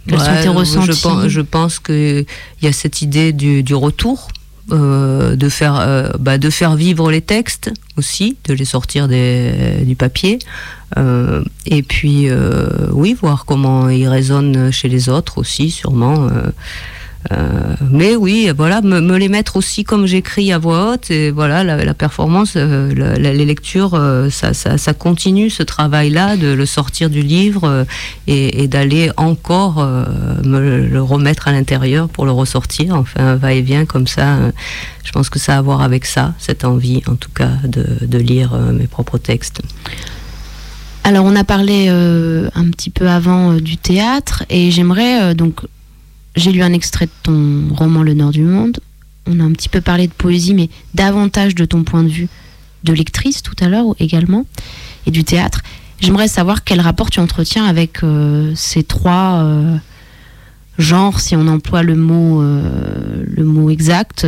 [0.07, 1.01] quels sont Ouais, tes je ressentis?
[1.01, 2.25] pense, je pense qu'il
[2.61, 4.29] y a cette idée du, du retour,
[4.71, 9.83] euh, de, faire, euh, bah, de faire vivre les textes aussi, de les sortir des-
[9.85, 10.39] du papier.
[10.97, 12.27] Euh, et puis,
[12.91, 16.27] oui, voir comment ils résonnent chez les autres aussi, sûrement.
[17.31, 21.11] Euh, mais oui, voilà, me, les mettre aussi comme j'écris à voix haute.
[21.11, 27.09] Et voilà, la, performance, euh, les lectures, euh, ça, continue ce travail-là de le sortir
[27.09, 27.85] du livre
[28.27, 29.77] et, d'aller encore
[30.43, 32.95] me le remettre à l'intérieur pour le ressortir.
[32.95, 34.37] Enfin, va-et-vient comme ça.
[35.03, 38.17] je pense que ça a à voir avec ça, cette envie, en tout cas, de,
[38.17, 39.61] lire mes propres textes.
[41.03, 45.61] Alors, on a parlé un petit peu avant du théâtre, et j'aimerais donc,
[46.35, 48.79] j'ai lu un extrait de ton roman Le Nord du Monde.
[49.27, 52.27] On a un petit peu parlé de poésie, mais davantage de ton point de vue
[52.83, 54.45] de lectrice tout à l'heure également,
[55.05, 55.61] et du théâtre.
[55.99, 59.75] J'aimerais savoir quel rapport tu entretiens avec euh, ces trois euh,
[60.77, 64.25] genres, si on emploie le mot, euh, le mot exact,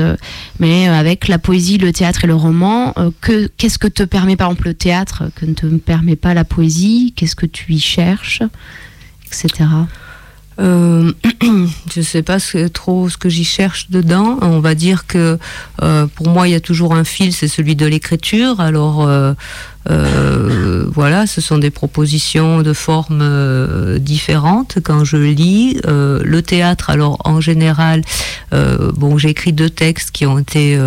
[0.59, 2.93] mais avec la poésie, le théâtre et le roman.
[3.21, 6.43] que, qu'est-ce que te permet par exemple le théâtre que ne te permet pas la
[6.43, 8.43] poésie Qu'est-ce que tu y cherches
[9.27, 9.65] Etc.
[10.59, 11.11] Euh,
[11.41, 12.37] je ne sais pas
[12.73, 14.37] trop ce que j'y cherche dedans.
[14.41, 15.37] On va dire que
[15.81, 18.59] euh, pour moi, il y a toujours un fil, c'est celui de l'écriture.
[18.59, 19.33] Alors euh,
[19.89, 25.79] euh, voilà, ce sont des propositions de formes euh, différentes quand je lis.
[25.87, 28.01] Euh, le théâtre, alors en général,
[28.51, 30.77] bon, j'ai écrit deux textes qui ont été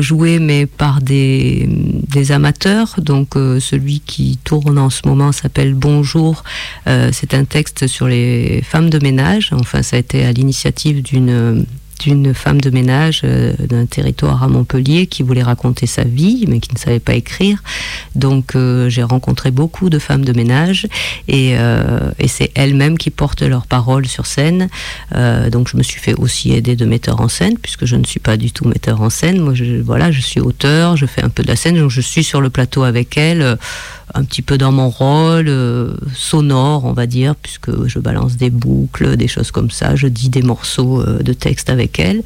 [0.00, 2.94] joués, mais par des, des amateurs.
[2.98, 6.44] Donc celui qui tourne en ce moment s'appelle Bonjour.
[6.86, 9.50] C'est un texte sur les femmes de ménage.
[9.52, 11.66] Enfin, ça a été à l'initiative d'une
[12.02, 16.58] d'une femme de ménage euh, d'un territoire à Montpellier qui voulait raconter sa vie mais
[16.58, 17.62] qui ne savait pas écrire.
[18.14, 20.88] Donc euh, j'ai rencontré beaucoup de femmes de ménage
[21.28, 24.68] et, euh, et c'est elles-mêmes qui portent leurs paroles sur scène.
[25.50, 28.20] Donc je me suis fait aussi aider de metteurs en scène puisque je ne suis
[28.20, 29.40] pas du tout metteur en scène.
[29.40, 32.00] Moi je, voilà, je suis auteur, je fais un peu de la scène, donc je
[32.00, 33.56] suis sur le plateau avec elles.
[34.14, 38.50] Un petit peu dans mon rôle euh, sonore, on va dire, puisque je balance des
[38.50, 42.22] boucles, des choses comme ça, je dis des morceaux euh, de texte avec elles,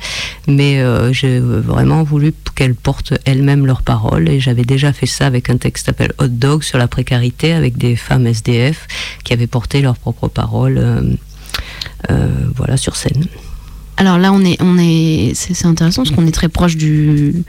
[0.48, 5.26] mais euh, j'ai vraiment voulu qu'elles portent elles-mêmes leurs paroles, et j'avais déjà fait ça
[5.26, 8.88] avec un texte s'appelle Hot Dog sur la précarité, avec des femmes SDF
[9.24, 11.16] qui avaient porté leurs propres paroles,
[12.56, 13.26] voilà, sur scène.
[13.98, 17.44] Alors là, on est, on est, c'est intéressant parce qu'on est très proche du,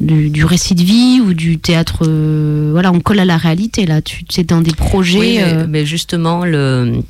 [0.00, 2.04] du, du récit de vie ou du théâtre.
[2.06, 4.02] euh, voilà, on colle à la réalité là.
[4.02, 5.18] Tu c'est dans des projets.
[5.18, 7.00] Oui, mais, euh, mais justement, le,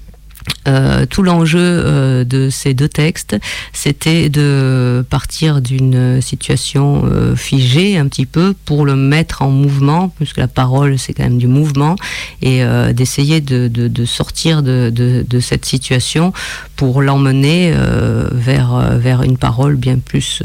[0.67, 3.37] euh, tout l'enjeu de ces deux textes,
[3.73, 7.05] c'était de partir d'une situation
[7.37, 11.39] figée un petit peu pour le mettre en mouvement, puisque la parole c'est quand même
[11.39, 11.95] du mouvement,
[12.43, 16.33] et d'essayer de, de- de sortir de, de- cette situation
[16.77, 17.73] pour l'emmener
[18.33, 20.43] vers, vers une parole bien plus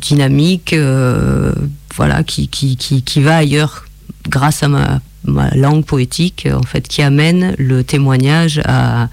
[0.00, 1.52] dynamique, euh,
[1.94, 3.84] voilà, qui, qui, qui, qui va ailleurs
[4.28, 9.08] grâce à ma, ma langue poétique, en fait, qui amène le témoignage à,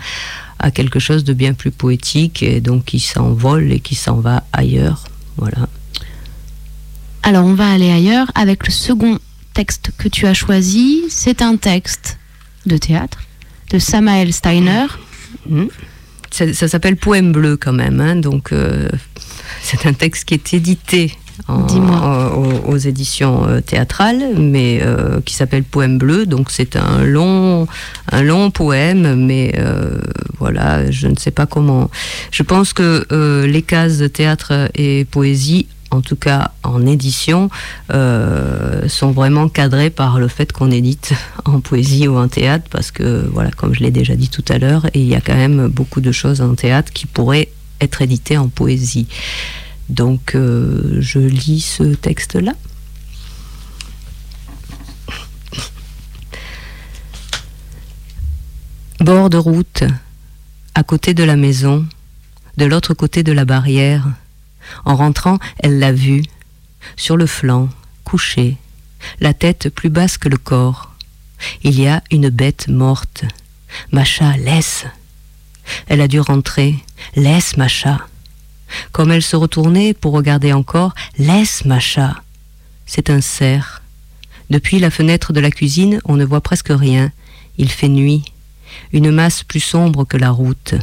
[0.59, 4.43] à quelque chose de bien plus poétique et donc qui s'envole et qui s'en va
[4.53, 5.05] ailleurs.
[5.37, 5.67] Voilà.
[7.23, 9.19] Alors, on va aller ailleurs avec le second
[9.53, 11.03] texte que tu as choisi.
[11.09, 12.17] C'est un texte
[12.65, 13.19] de théâtre
[13.71, 14.87] de Samael Steiner.
[16.31, 18.89] Ça, ça s'appelle Poème bleu quand même, hein, donc euh,
[19.62, 21.13] c'est un texte qui est édité
[21.48, 21.65] en-
[22.36, 26.26] aux, aux éditions euh, théâtrales, mais euh, qui s'appelle Poème bleu.
[26.26, 27.67] Donc c'est un long,
[28.12, 30.00] un long poème, mais euh,
[30.38, 31.89] voilà, je ne sais pas comment.
[32.32, 37.50] Je pense que euh, les cases de théâtre et poésie, en tout cas en édition,
[37.93, 41.13] euh, sont vraiment cadrées par le fait qu'on édite
[41.45, 44.58] en poésie ou en théâtre, parce que voilà, comme je l'ai déjà dit tout à
[44.60, 47.48] l'heure, il y a quand même beaucoup de choses en théâtre qui pourraient
[47.81, 49.07] être éditées en poésie.
[49.89, 52.53] Donc euh, je lis ce texte-là.
[58.99, 59.83] Bord de route,
[60.75, 61.87] à côté de la maison,
[62.57, 64.05] de l'autre côté de la barrière.
[64.83, 66.23] En rentrant, elle l'a vu,
[66.97, 67.69] sur le flanc,
[68.03, 68.57] couché,
[69.21, 70.93] la tête plus basse que le corps.
[71.63, 73.23] Il y a une bête morte.
[73.91, 74.85] Macha, laisse.
[75.88, 76.75] Elle a dû rentrer.
[77.15, 77.99] Laisse, Macha.
[78.91, 82.21] Comme elle se retournait pour regarder encore, laisse, Macha.
[82.86, 83.82] C'est un cerf.
[84.49, 87.12] Depuis la fenêtre de la cuisine, on ne voit presque rien.
[87.58, 88.23] Il fait nuit.
[88.93, 90.75] Une masse plus sombre que la route.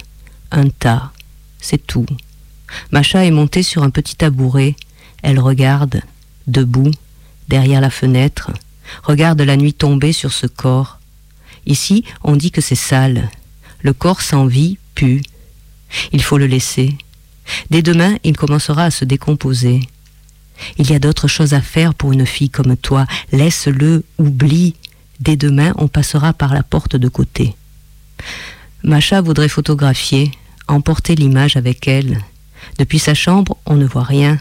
[0.53, 1.13] Un tas.
[1.61, 2.07] C'est tout.
[2.93, 4.77] Macha est montée sur un petit tabouret.
[5.23, 6.03] Elle regarde,
[6.47, 6.93] debout,
[7.49, 8.51] derrière la fenêtre,
[9.03, 10.99] regarde la nuit tomber sur ce corps.
[11.67, 13.29] Ici, on dit que c'est sale.
[13.81, 15.23] Le corps sans vie pue.
[16.13, 16.97] Il faut le laisser.
[17.71, 19.81] Dès demain, il commencera à se décomposer.
[20.79, 23.07] Il y a d'autres choses à faire pour une fille comme toi.
[23.33, 24.75] Laisse-le, oublie.
[25.21, 27.55] Dès demain, on passera par la porte de côté.
[28.83, 30.31] Macha voudrait photographier,
[30.69, 32.21] emporter l'image avec elle.
[32.79, 34.39] Depuis sa chambre, on ne voit rien.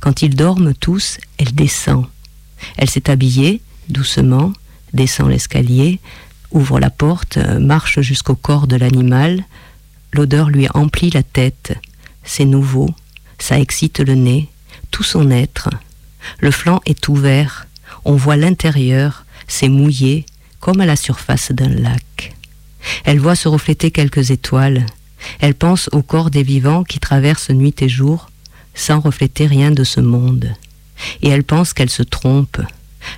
[0.00, 2.06] Quand ils dorment tous, elle descend.
[2.76, 4.52] Elle s'est habillée, doucement,
[4.92, 6.00] descend l'escalier,
[6.54, 9.44] ouvre la porte, euh, marche jusqu'au corps de l'animal.
[10.12, 11.76] L'odeur lui emplit la tête.
[12.22, 12.88] C'est nouveau,
[13.38, 14.48] ça excite le nez,
[14.90, 15.68] tout son être.
[16.38, 17.66] Le flanc est ouvert,
[18.06, 20.24] on voit l'intérieur, c'est mouillé,
[20.60, 22.34] comme à la surface d'un lac.
[23.04, 24.86] Elle voit se refléter quelques étoiles.
[25.40, 28.30] Elle pense au corps des vivants qui traversent nuit et jour,
[28.74, 30.54] sans refléter rien de ce monde.
[31.22, 32.60] Et elle pense qu'elle se trompe.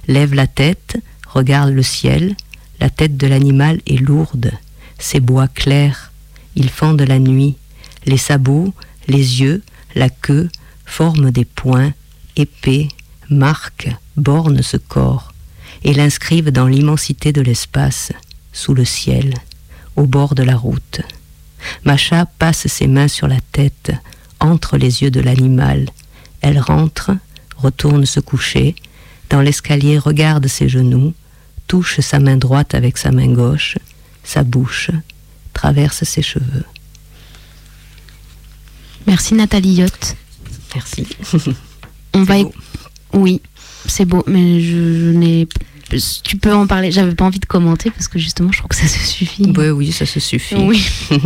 [0.08, 0.96] Lève la tête,
[1.28, 2.34] regarde le ciel,
[2.80, 4.52] la tête de l'animal est lourde,
[4.98, 6.12] ses bois clairs,
[6.54, 7.56] ils fendent la nuit,
[8.06, 8.72] les sabots,
[9.08, 9.62] les yeux,
[9.94, 10.48] la queue
[10.84, 11.92] forment des points,
[12.36, 12.88] épais,
[13.28, 15.32] marquent, bornent ce corps,
[15.84, 18.12] et l'inscrivent dans l'immensité de l'espace,
[18.52, 19.34] sous le ciel,
[19.96, 21.00] au bord de la route.
[21.84, 23.92] Macha passe ses mains sur la tête,
[24.40, 25.88] entre les yeux de l'animal.
[26.40, 27.10] Elle rentre,
[27.56, 28.74] retourne se coucher,
[29.30, 31.14] dans l'escalier regarde ses genoux,
[31.66, 33.78] touche sa main droite avec sa main gauche,
[34.24, 34.90] sa bouche,
[35.52, 36.64] traverse ses cheveux.
[39.06, 40.16] Merci Nathalie Yacht.
[40.74, 41.06] Merci.
[42.14, 42.42] On va.
[42.42, 42.52] beau.
[43.12, 43.40] Oui,
[43.86, 45.48] c'est beau, mais je, je n'ai.
[46.24, 46.90] Tu peux en parler.
[46.90, 49.52] J'avais pas envie de commenter parce que justement, je trouve que ça se suffit.
[49.56, 50.56] Oui, oui, ça se suffit.
[50.56, 50.84] Oui.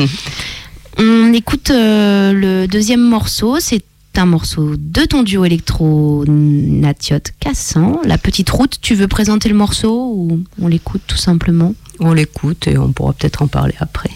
[0.99, 3.59] On écoute euh, le deuxième morceau.
[3.59, 3.83] C'est
[4.21, 7.97] un morceau de ton duo électro Natiot Cassan.
[8.05, 8.77] La petite route.
[8.83, 11.75] Tu veux présenter le morceau ou on l'écoute tout simplement?
[12.01, 14.11] On l'écoute et on pourra peut-être en parler après.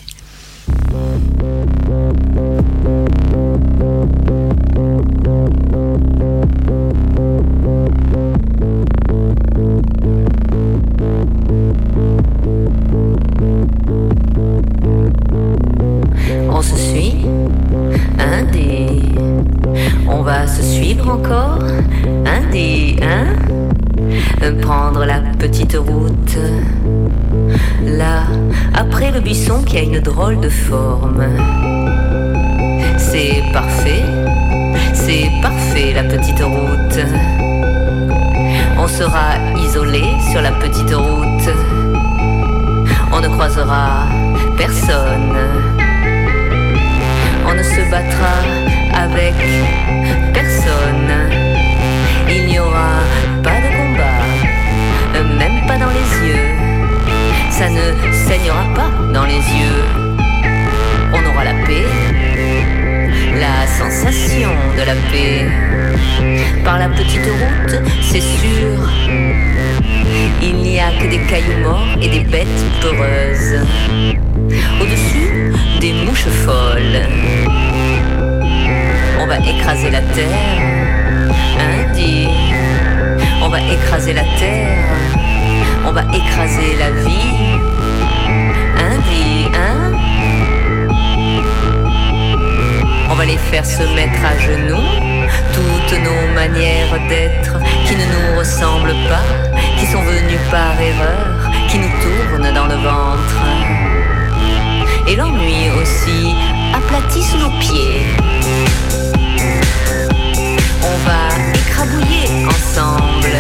[16.50, 17.14] On se suit,
[18.18, 19.33] un des.
[20.08, 21.58] On va se suivre encore,
[22.26, 23.26] un des, hein
[24.60, 26.38] Prendre la petite route.
[27.84, 28.22] Là,
[28.74, 31.24] après le buisson qui a une drôle de forme.
[32.98, 34.02] C'est parfait,
[34.92, 36.98] c'est parfait la petite route.
[38.78, 41.50] On sera isolé sur la petite route.
[43.12, 44.06] On ne croisera
[44.56, 45.36] personne.
[47.46, 48.63] On ne se battra
[48.96, 49.34] avec
[50.32, 51.12] personne.
[52.28, 53.00] Il n'y aura
[53.42, 54.20] pas de combat,
[55.38, 56.48] même pas dans les yeux.
[57.50, 59.84] Ça ne saignera pas dans les yeux.
[61.12, 61.86] On aura la paix,
[63.38, 65.46] la sensation de la paix.
[66.64, 68.90] Par la petite route, c'est sûr.
[70.42, 72.48] Il n'y a que des cailloux morts et des bêtes
[72.80, 73.60] peureuses.
[74.80, 77.00] Au-dessus, des mouches folles.
[79.24, 80.60] On va écraser la terre,
[81.58, 82.28] hein, dit.
[83.42, 84.84] On va écraser la terre,
[85.86, 87.58] on va écraser la vie,
[88.76, 89.92] hein, dit, hein.
[93.10, 94.90] On va les faire se mettre à genoux,
[95.54, 99.24] toutes nos manières d'être qui ne nous ressemblent pas,
[99.78, 103.40] qui sont venues par erreur, qui nous tournent dans le ventre
[105.06, 106.34] et l'ennui aussi
[106.74, 109.13] aplatit sous nos pieds.
[111.84, 113.36] Écrabouiller ensemble.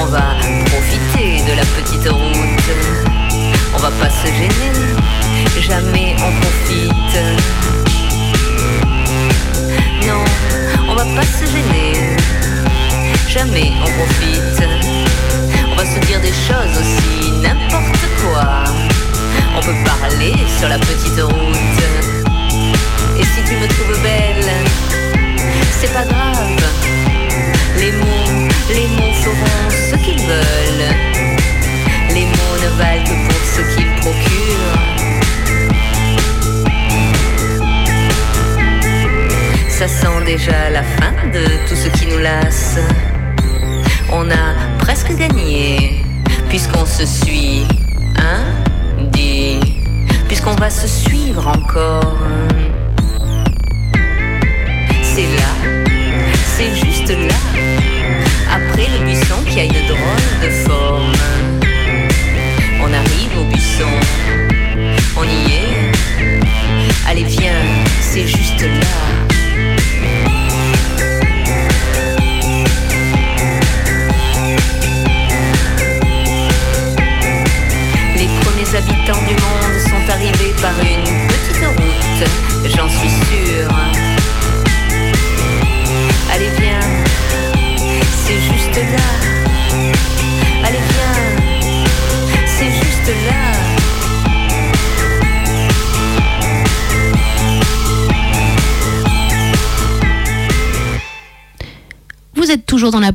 [0.00, 0.34] On va
[0.66, 2.70] profiter de la petite route.
[3.74, 4.72] On va pas se gêner,
[5.60, 7.18] jamais on profite.
[10.06, 10.24] Non,
[10.88, 12.16] on va pas se gêner,
[13.28, 14.62] jamais on profite.
[15.70, 17.01] On va se dire des choses aussi,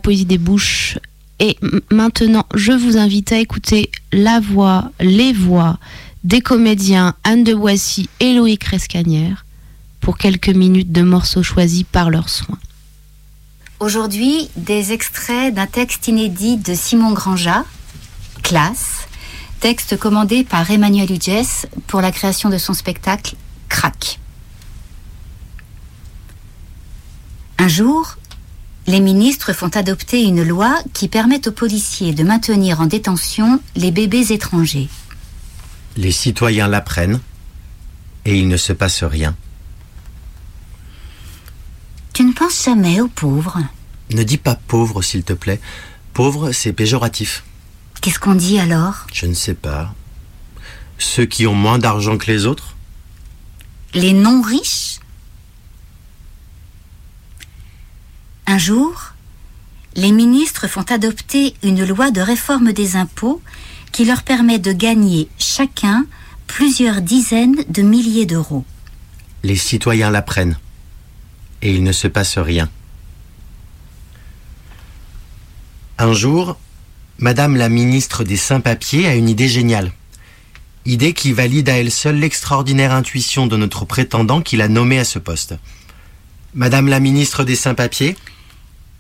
[0.08, 0.98] poésie des bouches
[1.40, 1.58] et
[1.92, 5.80] maintenant je vous invite à écouter la voix, les voix
[6.24, 9.46] des comédiens Anne de Boissy et Loïc Rescanière
[10.00, 12.58] pour quelques minutes de morceaux choisis par leurs soins.
[13.82, 17.66] Aujourd'hui, des extraits d'un texte inédit de Simon Granja,
[18.44, 19.10] Classe,
[19.60, 23.36] texte commandé par Emmanuel Hugès pour la création de son spectacle
[23.68, 24.20] Crac.
[27.58, 28.16] Un jour,
[28.88, 33.92] les ministres font adopter une loi qui permet aux policiers de maintenir en détention les
[33.92, 34.88] bébés étrangers.
[35.98, 37.20] Les citoyens l'apprennent
[38.24, 39.36] et il ne se passe rien.
[42.14, 43.60] Tu ne penses jamais aux pauvres?
[44.12, 45.60] Ne dis pas pauvre, s'il te plaît.
[46.14, 47.44] Pauvre, c'est péjoratif.
[48.02, 49.06] Qu'est-ce qu'on dit alors?
[49.14, 49.94] Je ne sais pas.
[50.98, 52.76] Ceux qui ont moins d'argent que les autres?
[53.94, 54.42] Les non
[58.50, 59.14] Un jour,
[59.96, 63.42] les ministres font adopter une loi de réforme des impôts
[63.92, 66.06] qui leur permet de gagner chacun
[66.48, 68.64] plusieurs dizaines de milliers d'euros.
[69.44, 70.58] Les citoyens l'apprennent
[71.62, 72.70] et il ne se passe rien.
[75.98, 76.58] Un jour,
[77.20, 79.92] Madame la ministre des Saints-Papiers a une idée géniale.
[80.86, 85.04] Idée qui valide à elle seule l'extraordinaire intuition de notre prétendant qui l'a nommé à
[85.04, 85.56] ce poste.
[86.54, 88.16] Madame la ministre des Saints-Papiers,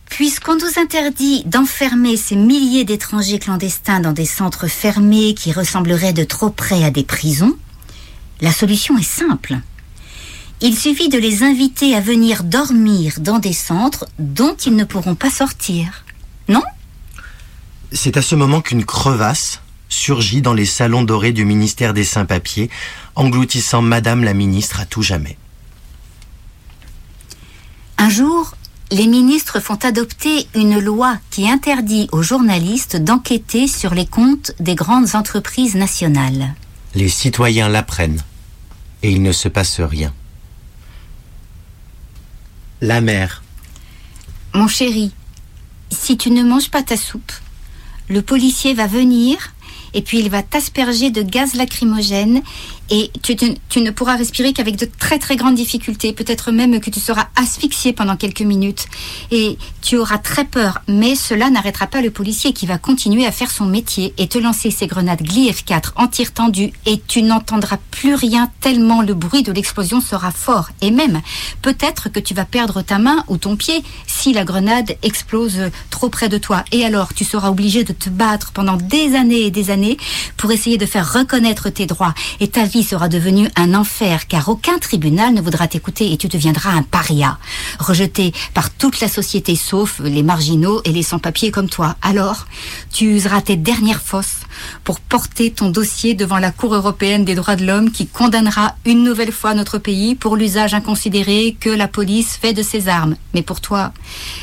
[0.09, 6.23] Puisqu'on nous interdit d'enfermer ces milliers d'étrangers clandestins dans des centres fermés qui ressembleraient de
[6.23, 7.57] trop près à des prisons,
[8.41, 9.57] la solution est simple.
[10.61, 15.15] Il suffit de les inviter à venir dormir dans des centres dont ils ne pourront
[15.15, 16.03] pas sortir.
[16.47, 16.63] Non?
[17.91, 22.69] C'est à ce moment qu'une crevasse surgit dans les salons dorés du ministère des Saints-Papiers,
[23.15, 25.37] engloutissant Madame la ministre à tout jamais.
[27.99, 28.53] Un jour,
[28.91, 34.75] les ministres font adopter une loi qui interdit aux journalistes d'enquêter sur les comptes des
[34.75, 36.55] grandes entreprises nationales.
[36.95, 38.21] Les citoyens l'apprennent
[39.03, 40.13] et il ne se passe rien.
[42.81, 43.43] La mère,
[44.53, 45.11] Mon chéri,
[45.89, 47.31] si tu ne manges pas ta soupe,
[48.07, 49.53] le policier va venir
[49.93, 52.41] et puis il va t'asperger de gaz lacrymogène
[52.89, 56.89] et tu, tu- ne pourras respirer qu'avec de très très grandes difficultés, peut-être même que
[56.89, 58.85] tu seras asphyxié pendant quelques minutes.
[59.31, 63.31] Et tu auras très peur, mais cela n'arrêtera pas le policier qui va continuer à
[63.31, 66.71] faire son métier et te lancer ses grenades Gli F4 en tir tendu.
[66.85, 70.69] Et tu n'entendras plus rien tellement le bruit de l'explosion sera fort.
[70.81, 71.21] Et même
[71.61, 76.09] peut-être que tu vas perdre ta main ou ton pied si la grenade explose trop
[76.09, 76.63] près de toi.
[76.71, 79.97] Et alors tu seras obligé de te battre pendant des années et des années
[80.37, 84.49] pour essayer de faire reconnaître tes droits et ta vie sera devenue un enfer car
[84.49, 87.37] aucun tribunal ne voudra t'écouter et tu deviendras un paria,
[87.79, 91.95] rejeté par toute la société sauf les marginaux et les sans-papiers comme toi.
[92.01, 92.47] Alors,
[92.91, 94.41] tu useras tes dernières fosses
[94.83, 99.03] pour porter ton dossier devant la Cour européenne des droits de l'homme qui condamnera une
[99.03, 103.15] nouvelle fois notre pays pour l'usage inconsidéré que la police fait de ses armes.
[103.33, 103.91] Mais pour toi,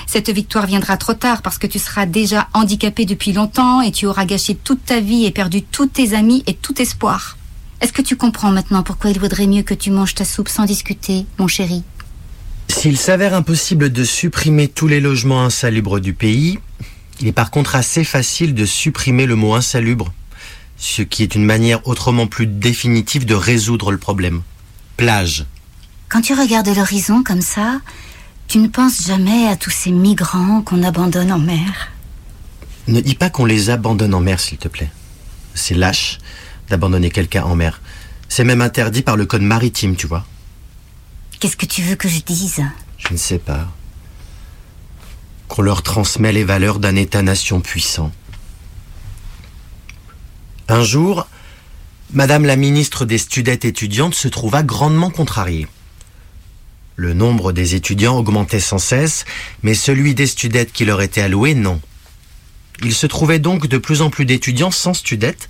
[0.07, 4.07] cette victoire viendra trop tard parce que tu seras déjà handicapé depuis longtemps et tu
[4.07, 7.37] auras gâché toute ta vie et perdu tous tes amis et tout espoir.
[7.81, 10.65] Est-ce que tu comprends maintenant pourquoi il vaudrait mieux que tu manges ta soupe sans
[10.65, 11.83] discuter, mon chéri?
[12.69, 16.59] S'il s'avère impossible de supprimer tous les logements insalubres du pays,
[17.21, 20.13] il est par contre assez facile de supprimer le mot insalubre,
[20.77, 24.43] ce qui est une manière autrement plus définitive de résoudre le problème.
[24.97, 25.47] Plage.
[26.09, 27.81] Quand tu regardes l'horizon comme ça,
[28.49, 31.93] tu ne penses jamais à tous ces migrants qu'on abandonne en mer.
[32.87, 34.91] Ne dis pas qu'on les abandonne en mer, s'il te plaît.
[35.55, 36.19] C'est lâche
[36.69, 37.81] d'abandonner quelqu'un en mer.
[38.29, 40.27] C'est même interdit par le code maritime, tu vois.
[41.41, 42.63] Qu'est-ce que tu veux que je dise?
[42.99, 43.71] Je ne sais pas.
[45.49, 48.13] Qu'on leur transmet les valeurs d'un État-nation puissant.
[50.69, 51.29] Un jour,
[52.13, 55.67] Madame la ministre des Studettes étudiantes se trouva grandement contrariée.
[56.97, 59.25] Le nombre des étudiants augmentait sans cesse,
[59.63, 61.81] mais celui des studettes qui leur était alloué, non.
[62.83, 65.49] Il se trouvait donc de plus en plus d'étudiants sans studettes,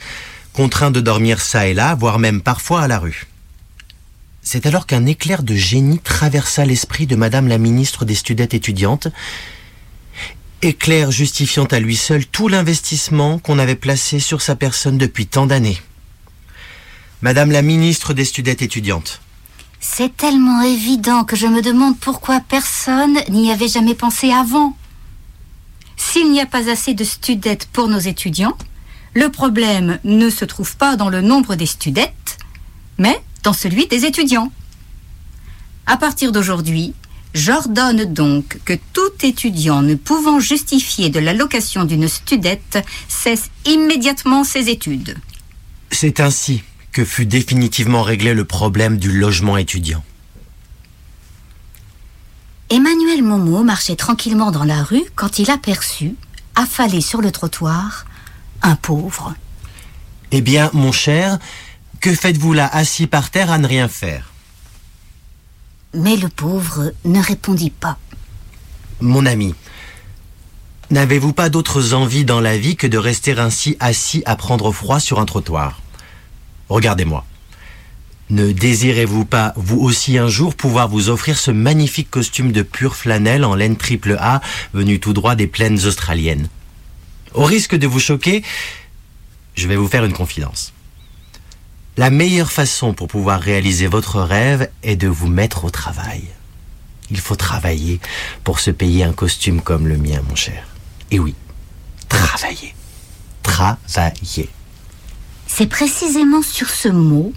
[0.55, 3.27] contraints de dormir çà et là, voire même parfois à la rue.
[4.41, 9.09] C'est alors qu'un éclair de génie traversa l'esprit de Madame la ministre des Studettes étudiantes,
[10.63, 15.47] éclair justifiant à lui seul tout l'investissement qu'on avait placé sur sa personne depuis tant
[15.47, 15.81] d'années.
[17.21, 19.21] Madame la ministre des Studettes étudiantes,
[19.81, 24.77] C'est tellement évident que je me demande pourquoi personne n'y avait jamais pensé avant.
[25.97, 28.57] S'il n'y a pas assez de studettes pour nos étudiants,
[29.15, 32.39] le problème ne se trouve pas dans le nombre des studettes,
[32.99, 34.53] mais dans celui des étudiants.
[35.87, 36.95] À partir d'aujourd'hui,
[37.35, 44.69] j'ordonne donc que tout étudiant ne pouvant justifier de l'allocation d'une studette cesse immédiatement ses
[44.69, 45.17] études.
[45.91, 50.05] c'est ainsi que fut définitivement réglé le problème du logement étudiant.
[52.71, 56.15] Emmanuel Momo marchait tranquillement dans la rue quand il aperçut,
[56.55, 58.07] affalé sur le trottoir,
[58.65, 59.35] un pauvre.
[60.33, 61.39] Eh bien, mon cher,
[62.01, 64.33] que faites-vous là assis par terre à ne rien faire?
[65.93, 67.99] Mais le pauvre ne répondit pas.
[69.01, 69.55] Mon ami,
[70.91, 74.99] n'avez-vous pas d'autres envies dans la vie que de rester ainsi assis à prendre froid
[74.99, 75.81] sur un trottoir?
[76.69, 77.25] Regardez-moi.
[78.31, 82.97] Ne désirez-vous pas, vous aussi un jour, pouvoir vous offrir ce magnifique costume de pure
[82.97, 84.41] flanelle en laine triple A
[84.73, 86.49] venu tout droit des plaines australiennes?
[87.35, 88.45] Au risque de vous choquer,
[89.57, 90.73] je vais vous faire une confidence.
[91.97, 96.25] La meilleure façon pour pouvoir réaliser votre rêve est de vous mettre au travail.
[97.11, 98.01] Il faut travailler
[98.45, 100.65] pour se payer un costume comme le mien, mon cher.
[101.11, 101.35] Et oui,
[102.09, 102.75] travailler.
[103.43, 104.49] Travailler.
[105.47, 107.33] C'est précisément sur ce mot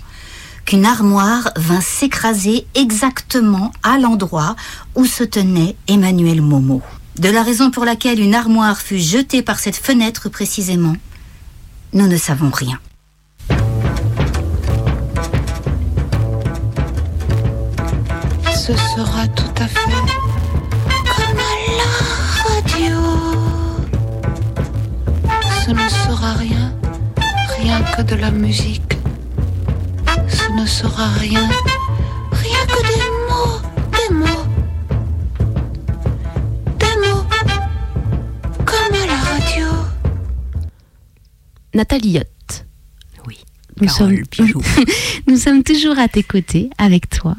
[0.65, 4.55] qu'une armoire vint s'écraser exactement à l'endroit
[4.95, 6.81] où se tenait Emmanuel Momo.
[7.19, 10.95] De la raison pour laquelle une armoire fut jetée par cette fenêtre précisément,
[11.93, 12.79] nous ne savons rien.
[18.53, 19.91] Ce sera tout à fait
[21.15, 21.89] comme à la
[22.43, 22.97] radio.
[25.65, 26.75] Ce ne sera rien,
[27.57, 28.97] rien que de la musique.
[30.27, 31.49] Ce ne sera rien,
[41.77, 42.65] Nathalie Yott,
[43.27, 43.37] Oui.
[43.79, 44.63] nous Carole sommes,
[45.27, 47.35] nous sommes toujours à tes côtés avec toi.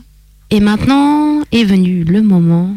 [0.50, 2.76] Et maintenant est venu le moment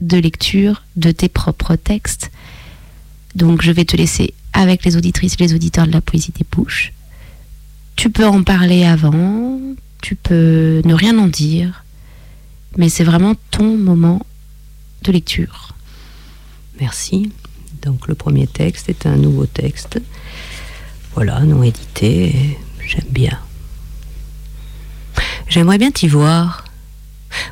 [0.00, 2.32] de lecture de tes propres textes.
[3.36, 6.44] Donc je vais te laisser avec les auditrices et les auditeurs de la poésie des
[6.50, 6.92] bouches.
[7.94, 9.60] Tu peux en parler avant,
[10.02, 11.84] tu peux ne rien en dire,
[12.76, 14.26] mais c'est vraiment ton moment
[15.04, 15.76] de lecture.
[16.80, 17.30] Merci.
[17.86, 20.00] Donc le premier texte est un nouveau texte.
[21.14, 22.58] Voilà, non édité.
[22.84, 23.38] J'aime bien.
[25.48, 26.64] J'aimerais bien t'y voir.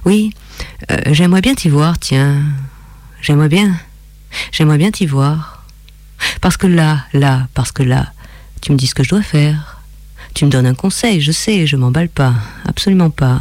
[0.04, 0.34] Oui,
[0.90, 2.42] euh, j'aimerais bien t'y voir, tiens.
[3.22, 3.78] J'aimerais bien.
[4.50, 5.64] J'aimerais bien t'y voir.
[6.40, 8.12] Parce que là, là, parce que là,
[8.60, 9.82] tu me dis ce que je dois faire.
[10.34, 12.34] Tu me donnes un conseil, je sais, je m'emballe pas.
[12.66, 13.40] Absolument pas.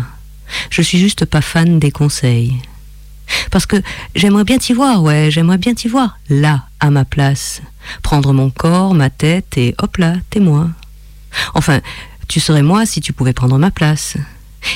[0.70, 2.62] Je suis juste pas fan des conseils.
[3.52, 3.82] Parce que
[4.16, 7.62] j'aimerais bien t'y voir, ouais, j'aimerais bien t'y voir, là, à ma place.
[8.02, 10.70] Prendre mon corps, ma tête, et hop là, t'es moi.
[11.54, 11.82] Enfin,
[12.28, 14.16] tu serais moi si tu pouvais prendre ma place.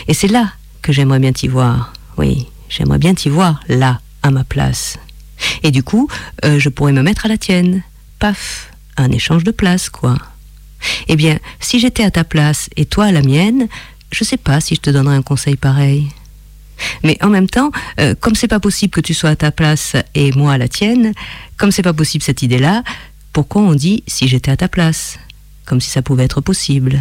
[0.07, 0.51] Et c'est là
[0.81, 1.93] que j'aimerais bien t'y voir.
[2.17, 4.97] Oui, j'aimerais bien t'y voir, là, à ma place.
[5.63, 6.09] Et du coup,
[6.45, 7.83] euh, je pourrais me mettre à la tienne.
[8.19, 10.17] Paf, un échange de place, quoi.
[11.07, 13.67] Eh bien, si j'étais à ta place et toi à la mienne,
[14.11, 16.07] je sais pas si je te donnerais un conseil pareil.
[17.03, 19.95] Mais en même temps, euh, comme c'est pas possible que tu sois à ta place
[20.15, 21.13] et moi à la tienne,
[21.57, 22.83] comme c'est pas possible cette idée-là,
[23.33, 25.19] pourquoi on dit si j'étais à ta place
[25.65, 26.99] Comme si ça pouvait être possible?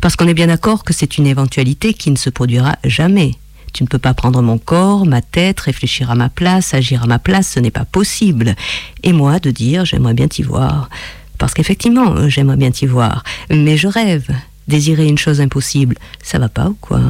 [0.00, 3.32] Parce qu'on est bien d'accord que c'est une éventualité qui ne se produira jamais.
[3.72, 7.06] Tu ne peux pas prendre mon corps, ma tête, réfléchir à ma place, agir à
[7.06, 8.54] ma place, ce n'est pas possible.
[9.02, 10.90] Et moi de dire j'aimerais bien t'y voir.
[11.38, 13.24] Parce qu'effectivement, euh, j'aimerais bien t'y voir.
[13.50, 14.28] Mais je rêve.
[14.68, 17.00] Désirer une chose impossible, ça va pas ou quoi?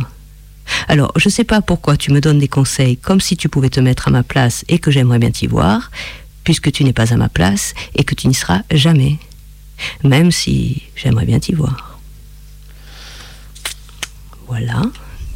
[0.88, 3.80] Alors, je sais pas pourquoi tu me donnes des conseils comme si tu pouvais te
[3.80, 5.90] mettre à ma place et que j'aimerais bien t'y voir,
[6.44, 9.18] puisque tu n'es pas à ma place et que tu n'y seras jamais.
[10.04, 11.98] Même si j'aimerais bien t'y voir.
[14.46, 14.82] Voilà,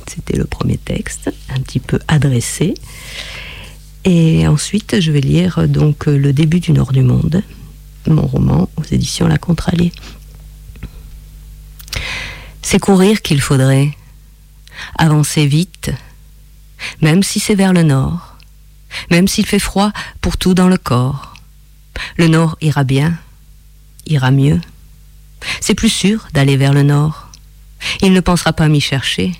[0.06, 2.74] c'était le premier texte, un petit peu adressé.
[4.04, 7.42] Et ensuite, je vais lire donc le début du Nord du Monde,
[8.06, 9.90] mon roman aux éditions La Contralée.
[12.62, 13.90] C'est courir qu'il faudrait,
[14.98, 15.90] avancer vite,
[17.00, 18.36] même si c'est vers le nord,
[19.10, 21.34] même s'il fait froid pour tout dans le corps.
[22.16, 23.18] Le nord ira bien,
[24.06, 24.60] ira mieux.
[25.60, 27.28] C'est plus sûr d'aller vers le nord.
[28.02, 29.32] Il ne pensera pas m'y chercher.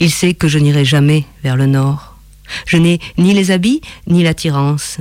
[0.00, 2.16] Il sait que je n'irai jamais vers le nord.
[2.66, 4.98] Je n'ai ni les habits ni l'attirance.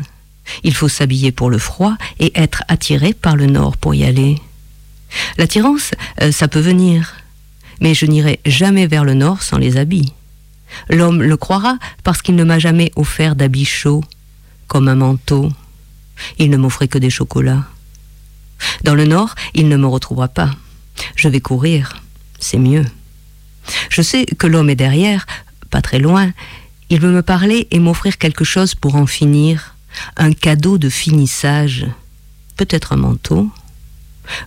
[0.63, 4.37] Il faut s'habiller pour le froid et être attiré par le nord pour y aller.
[5.37, 5.91] L'attirance,
[6.21, 7.15] euh, ça peut venir,
[7.81, 10.13] mais je n'irai jamais vers le nord sans les habits.
[10.89, 14.03] L'homme le croira parce qu'il ne m'a jamais offert d'habits chauds,
[14.67, 15.51] comme un manteau.
[16.39, 17.63] Il ne m'offrait que des chocolats.
[18.83, 20.51] Dans le nord, il ne me retrouvera pas.
[21.15, 22.01] Je vais courir,
[22.39, 22.85] c'est mieux.
[23.89, 25.27] Je sais que l'homme est derrière,
[25.69, 26.31] pas très loin.
[26.89, 29.75] Il veut me parler et m'offrir quelque chose pour en finir,
[30.15, 31.85] un cadeau de finissage,
[32.55, 33.49] peut-être un manteau.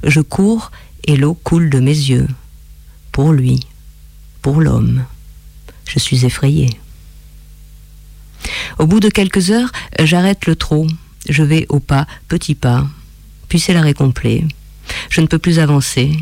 [0.03, 0.71] Je cours
[1.05, 2.29] et l'eau coule de mes yeux
[3.13, 3.61] pour lui,
[4.43, 5.05] pour l'homme.
[5.87, 6.79] Je suis effrayée.
[8.79, 10.87] Au bout de quelques heures, j'arrête le trot.
[11.29, 12.87] Je vais au pas, petit pas.
[13.49, 14.45] Puis c'est l'arrêt complet.
[15.11, 16.17] Je ne peux plus avancer.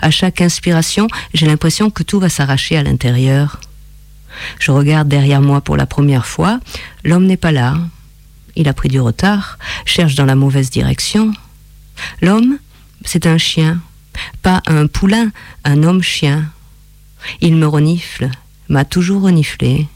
[0.00, 3.60] À chaque inspiration, j'ai l'impression que tout va s'arracher à l'intérieur.
[4.58, 6.60] Je regarde derrière moi pour la première fois.
[7.04, 7.76] L'homme n'est pas là.
[8.56, 11.32] Il a pris du retard, cherche dans la mauvaise direction.
[12.20, 12.58] L'homme,
[13.04, 13.80] c'est un chien,
[14.42, 15.30] Pas un poulain,
[15.64, 16.50] un homme-chien.
[17.40, 18.30] Il me renifle,
[18.68, 19.86] m'a toujours reniflé.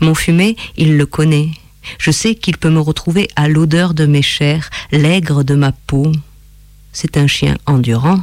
[0.00, 1.50] Mon fumet, il le connaît.
[1.98, 6.12] Je sais qu'il peut me retrouver à l'odeur de mes chairs, l'aigre de ma peau.
[6.92, 8.20] C'est un chien endurant,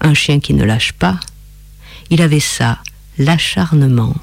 [0.00, 1.18] un chien qui ne lâche pas.
[2.10, 2.78] Il avait ça,
[3.18, 4.14] l'acharnement.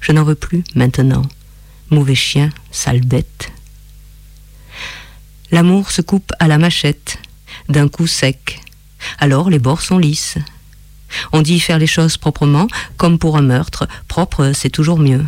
[0.00, 1.22] Je n'en veux plus maintenant.
[1.90, 3.52] Mauvais chien, sale bête.
[5.50, 7.18] L'amour se coupe à la machette,
[7.68, 8.60] d'un coup sec.
[9.18, 10.38] Alors les bords sont lisses.
[11.32, 13.86] On dit faire les choses proprement, comme pour un meurtre.
[14.08, 15.24] Propre, c'est toujours mieux.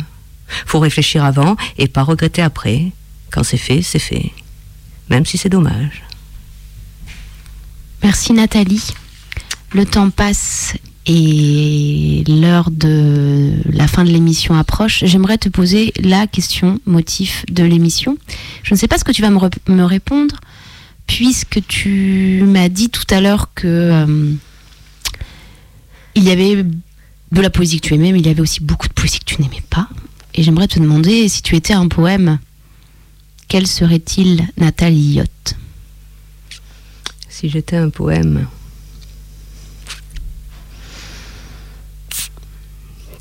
[0.65, 2.91] Faut réfléchir avant et pas regretter après.
[3.31, 4.31] Quand c'est fait, c'est fait.
[5.09, 6.03] Même si c'est dommage.
[8.03, 8.87] Merci Nathalie.
[9.73, 10.75] Le temps passe
[11.05, 15.03] et l'heure de la fin de l'émission approche.
[15.05, 18.17] J'aimerais te poser la question motif de l'émission.
[18.63, 20.35] Je ne sais pas ce que tu vas me, me répondre,
[21.07, 24.33] puisque tu m'as dit tout à l'heure que euh,
[26.15, 28.87] il y avait de la poésie que tu aimais, mais il y avait aussi beaucoup
[28.87, 29.89] de poésie que tu n'aimais pas.
[30.35, 32.39] Et j'aimerais te demander si tu étais un poème,
[33.47, 35.55] quel serait-il, Nathalie Yott
[37.29, 38.47] Si j'étais un poème.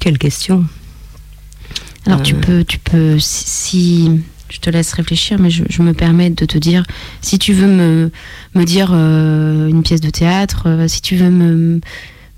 [0.01, 0.65] Quelle question?
[2.07, 2.41] Alors tu Euh.
[2.41, 6.85] peux, tu peux, si- je te laisse réfléchir, mais je, me permets de te dire,
[7.21, 8.11] si tu veux me,
[8.55, 11.81] me dire euh, une pièce de théâtre, euh, si tu veux me,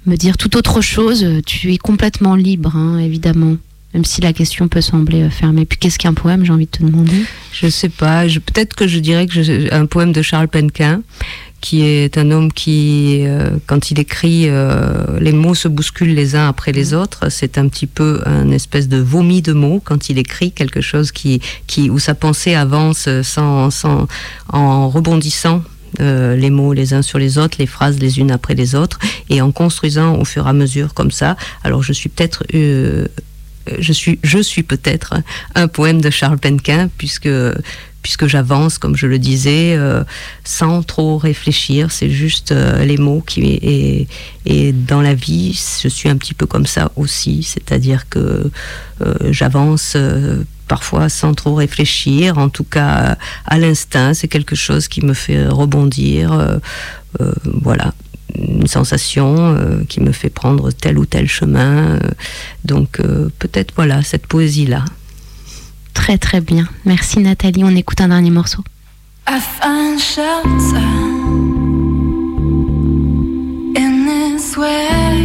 [0.06, 3.56] me dire toute autre chose, tu es complètement libre, hein, évidemment.
[3.94, 5.64] Même si la question peut sembler euh, fermée.
[5.64, 7.24] Puis qu'est-ce qu'un poème, j'ai envie de te demander?
[7.52, 8.24] Je sais pas.
[8.24, 11.00] Peut-être que je dirais que un poème de Charles Penquin,
[11.60, 16.36] qui est un homme qui, euh, quand il écrit, euh, les mots se bousculent les
[16.36, 17.30] uns après les autres.
[17.30, 21.10] C'est un petit peu un espèce de vomi de mots quand il écrit quelque chose
[21.12, 24.06] qui, qui où sa pensée avance sans, sans
[24.52, 25.62] en rebondissant.
[26.00, 28.98] euh, les mots les uns sur les autres, les phrases les unes après les autres,
[29.30, 31.36] et en construisant au fur et à mesure comme ça.
[31.64, 32.44] Alors je suis peut-être
[33.78, 35.14] je suis, je suis peut-être
[35.54, 37.28] un poème de Charles Penquin, puisque,
[38.02, 40.04] puisque j'avance, comme je le disais, euh,
[40.44, 41.90] sans trop réfléchir.
[41.90, 43.40] C'est juste euh, les mots qui.
[43.42, 44.08] Et,
[44.46, 45.52] et dans la vie,
[45.82, 47.42] je suis un petit peu comme ça aussi.
[47.42, 48.50] C'est-à-dire que
[49.00, 49.94] euh, j'avance.
[49.96, 53.16] euh, Parfois sans trop réfléchir, en tout cas
[53.46, 56.30] à l'instinct, c'est quelque chose qui me fait rebondir.
[56.34, 56.58] euh,
[57.22, 57.94] euh, voilà,
[58.36, 61.96] une sensation euh, qui me fait prendre tel ou tel chemin.
[61.96, 61.98] euh,
[62.64, 64.84] donc euh, peut-être voilà cette poésie là.
[65.94, 66.68] Très très bien.
[66.84, 67.64] Merci Nathalie.
[67.64, 68.62] On écoute un dernier morceau.
[69.28, 70.78] I find shelter
[73.76, 75.17] in this way.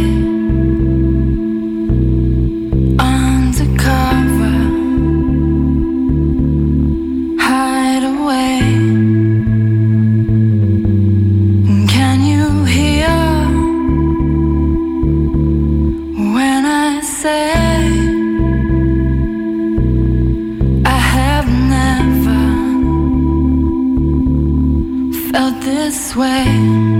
[26.16, 26.93] Way.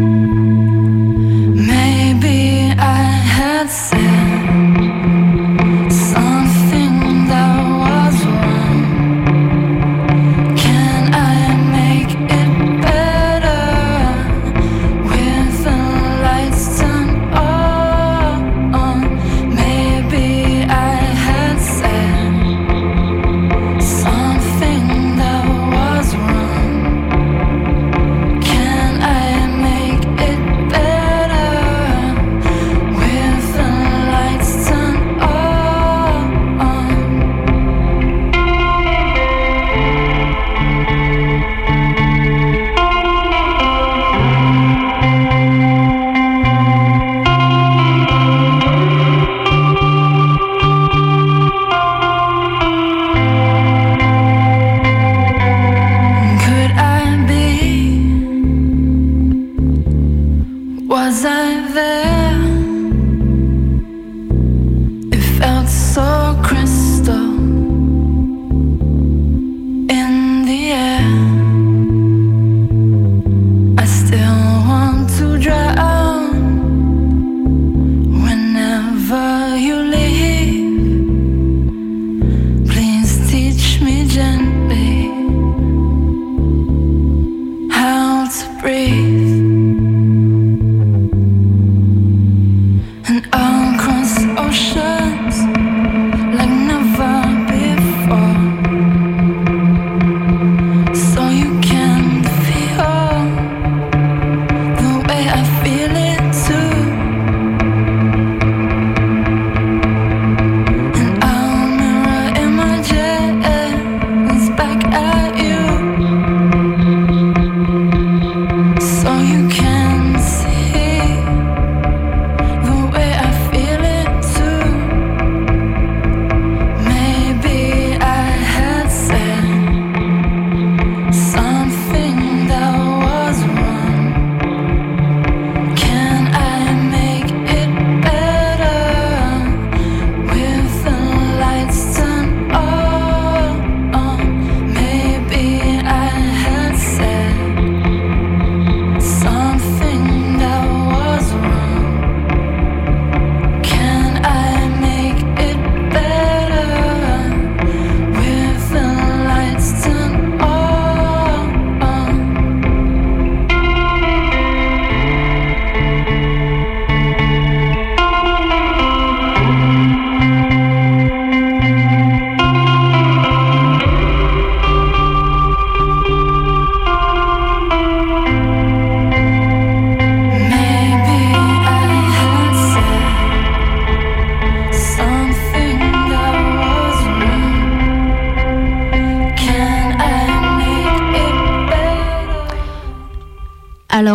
[60.94, 62.23] Was I there?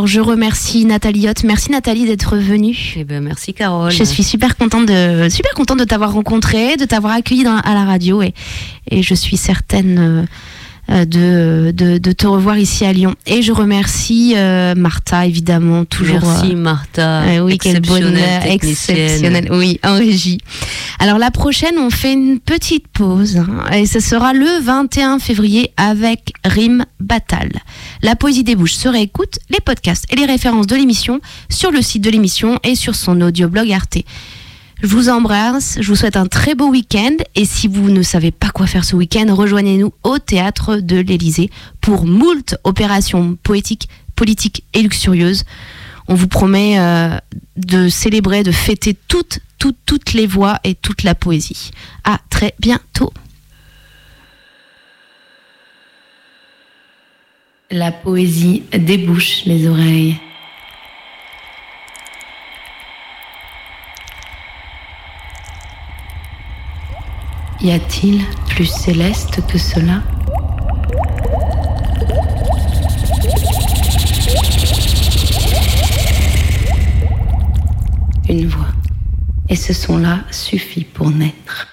[0.09, 1.43] Je remercie Nathalie Hoth.
[1.43, 2.93] Merci Nathalie d'être venue.
[2.97, 3.91] Eh ben, merci Carole.
[3.91, 7.73] Je suis super contente de super contente de t'avoir rencontré, de t'avoir accueilli dans- à
[7.75, 8.33] la radio et,
[8.89, 10.25] et je suis certaine euh,
[10.89, 13.15] de, de, de te revoir ici à Lyon.
[13.25, 16.19] Et je remercie euh, Martha évidemment toujours.
[16.21, 17.21] Merci euh, Martha.
[17.21, 19.49] euh, oui, quel bonheur, exceptionnel.
[19.51, 20.39] Oui, en régie.
[20.99, 25.71] Alors la prochaine, on fait une petite pause hein, et ce sera le 21 février
[25.77, 27.51] avec Rime Batal.
[28.01, 31.19] La poésie des bouches se réécoute, les podcasts et les références de l'émission
[31.49, 33.99] sur le site de l'émission et sur son audioblog Arte.
[34.81, 38.31] Je vous embrasse, je vous souhaite un très beau week-end et si vous ne savez
[38.31, 41.49] pas quoi faire ce week-end, rejoignez-nous au théâtre de l'Élysée
[41.81, 45.43] pour moult opérations poétiques, politiques et luxurieuses.
[46.07, 47.17] On vous promet euh,
[47.57, 51.71] de célébrer, de fêter toutes, toutes, toutes les voix et toute la poésie.
[52.05, 53.11] À très bientôt.
[57.69, 60.15] La poésie débouche les oreilles.
[67.61, 70.01] Y a-t-il plus céleste que cela?
[78.29, 78.67] Une voix.
[79.49, 81.68] Et ce son-là suffit pour naître.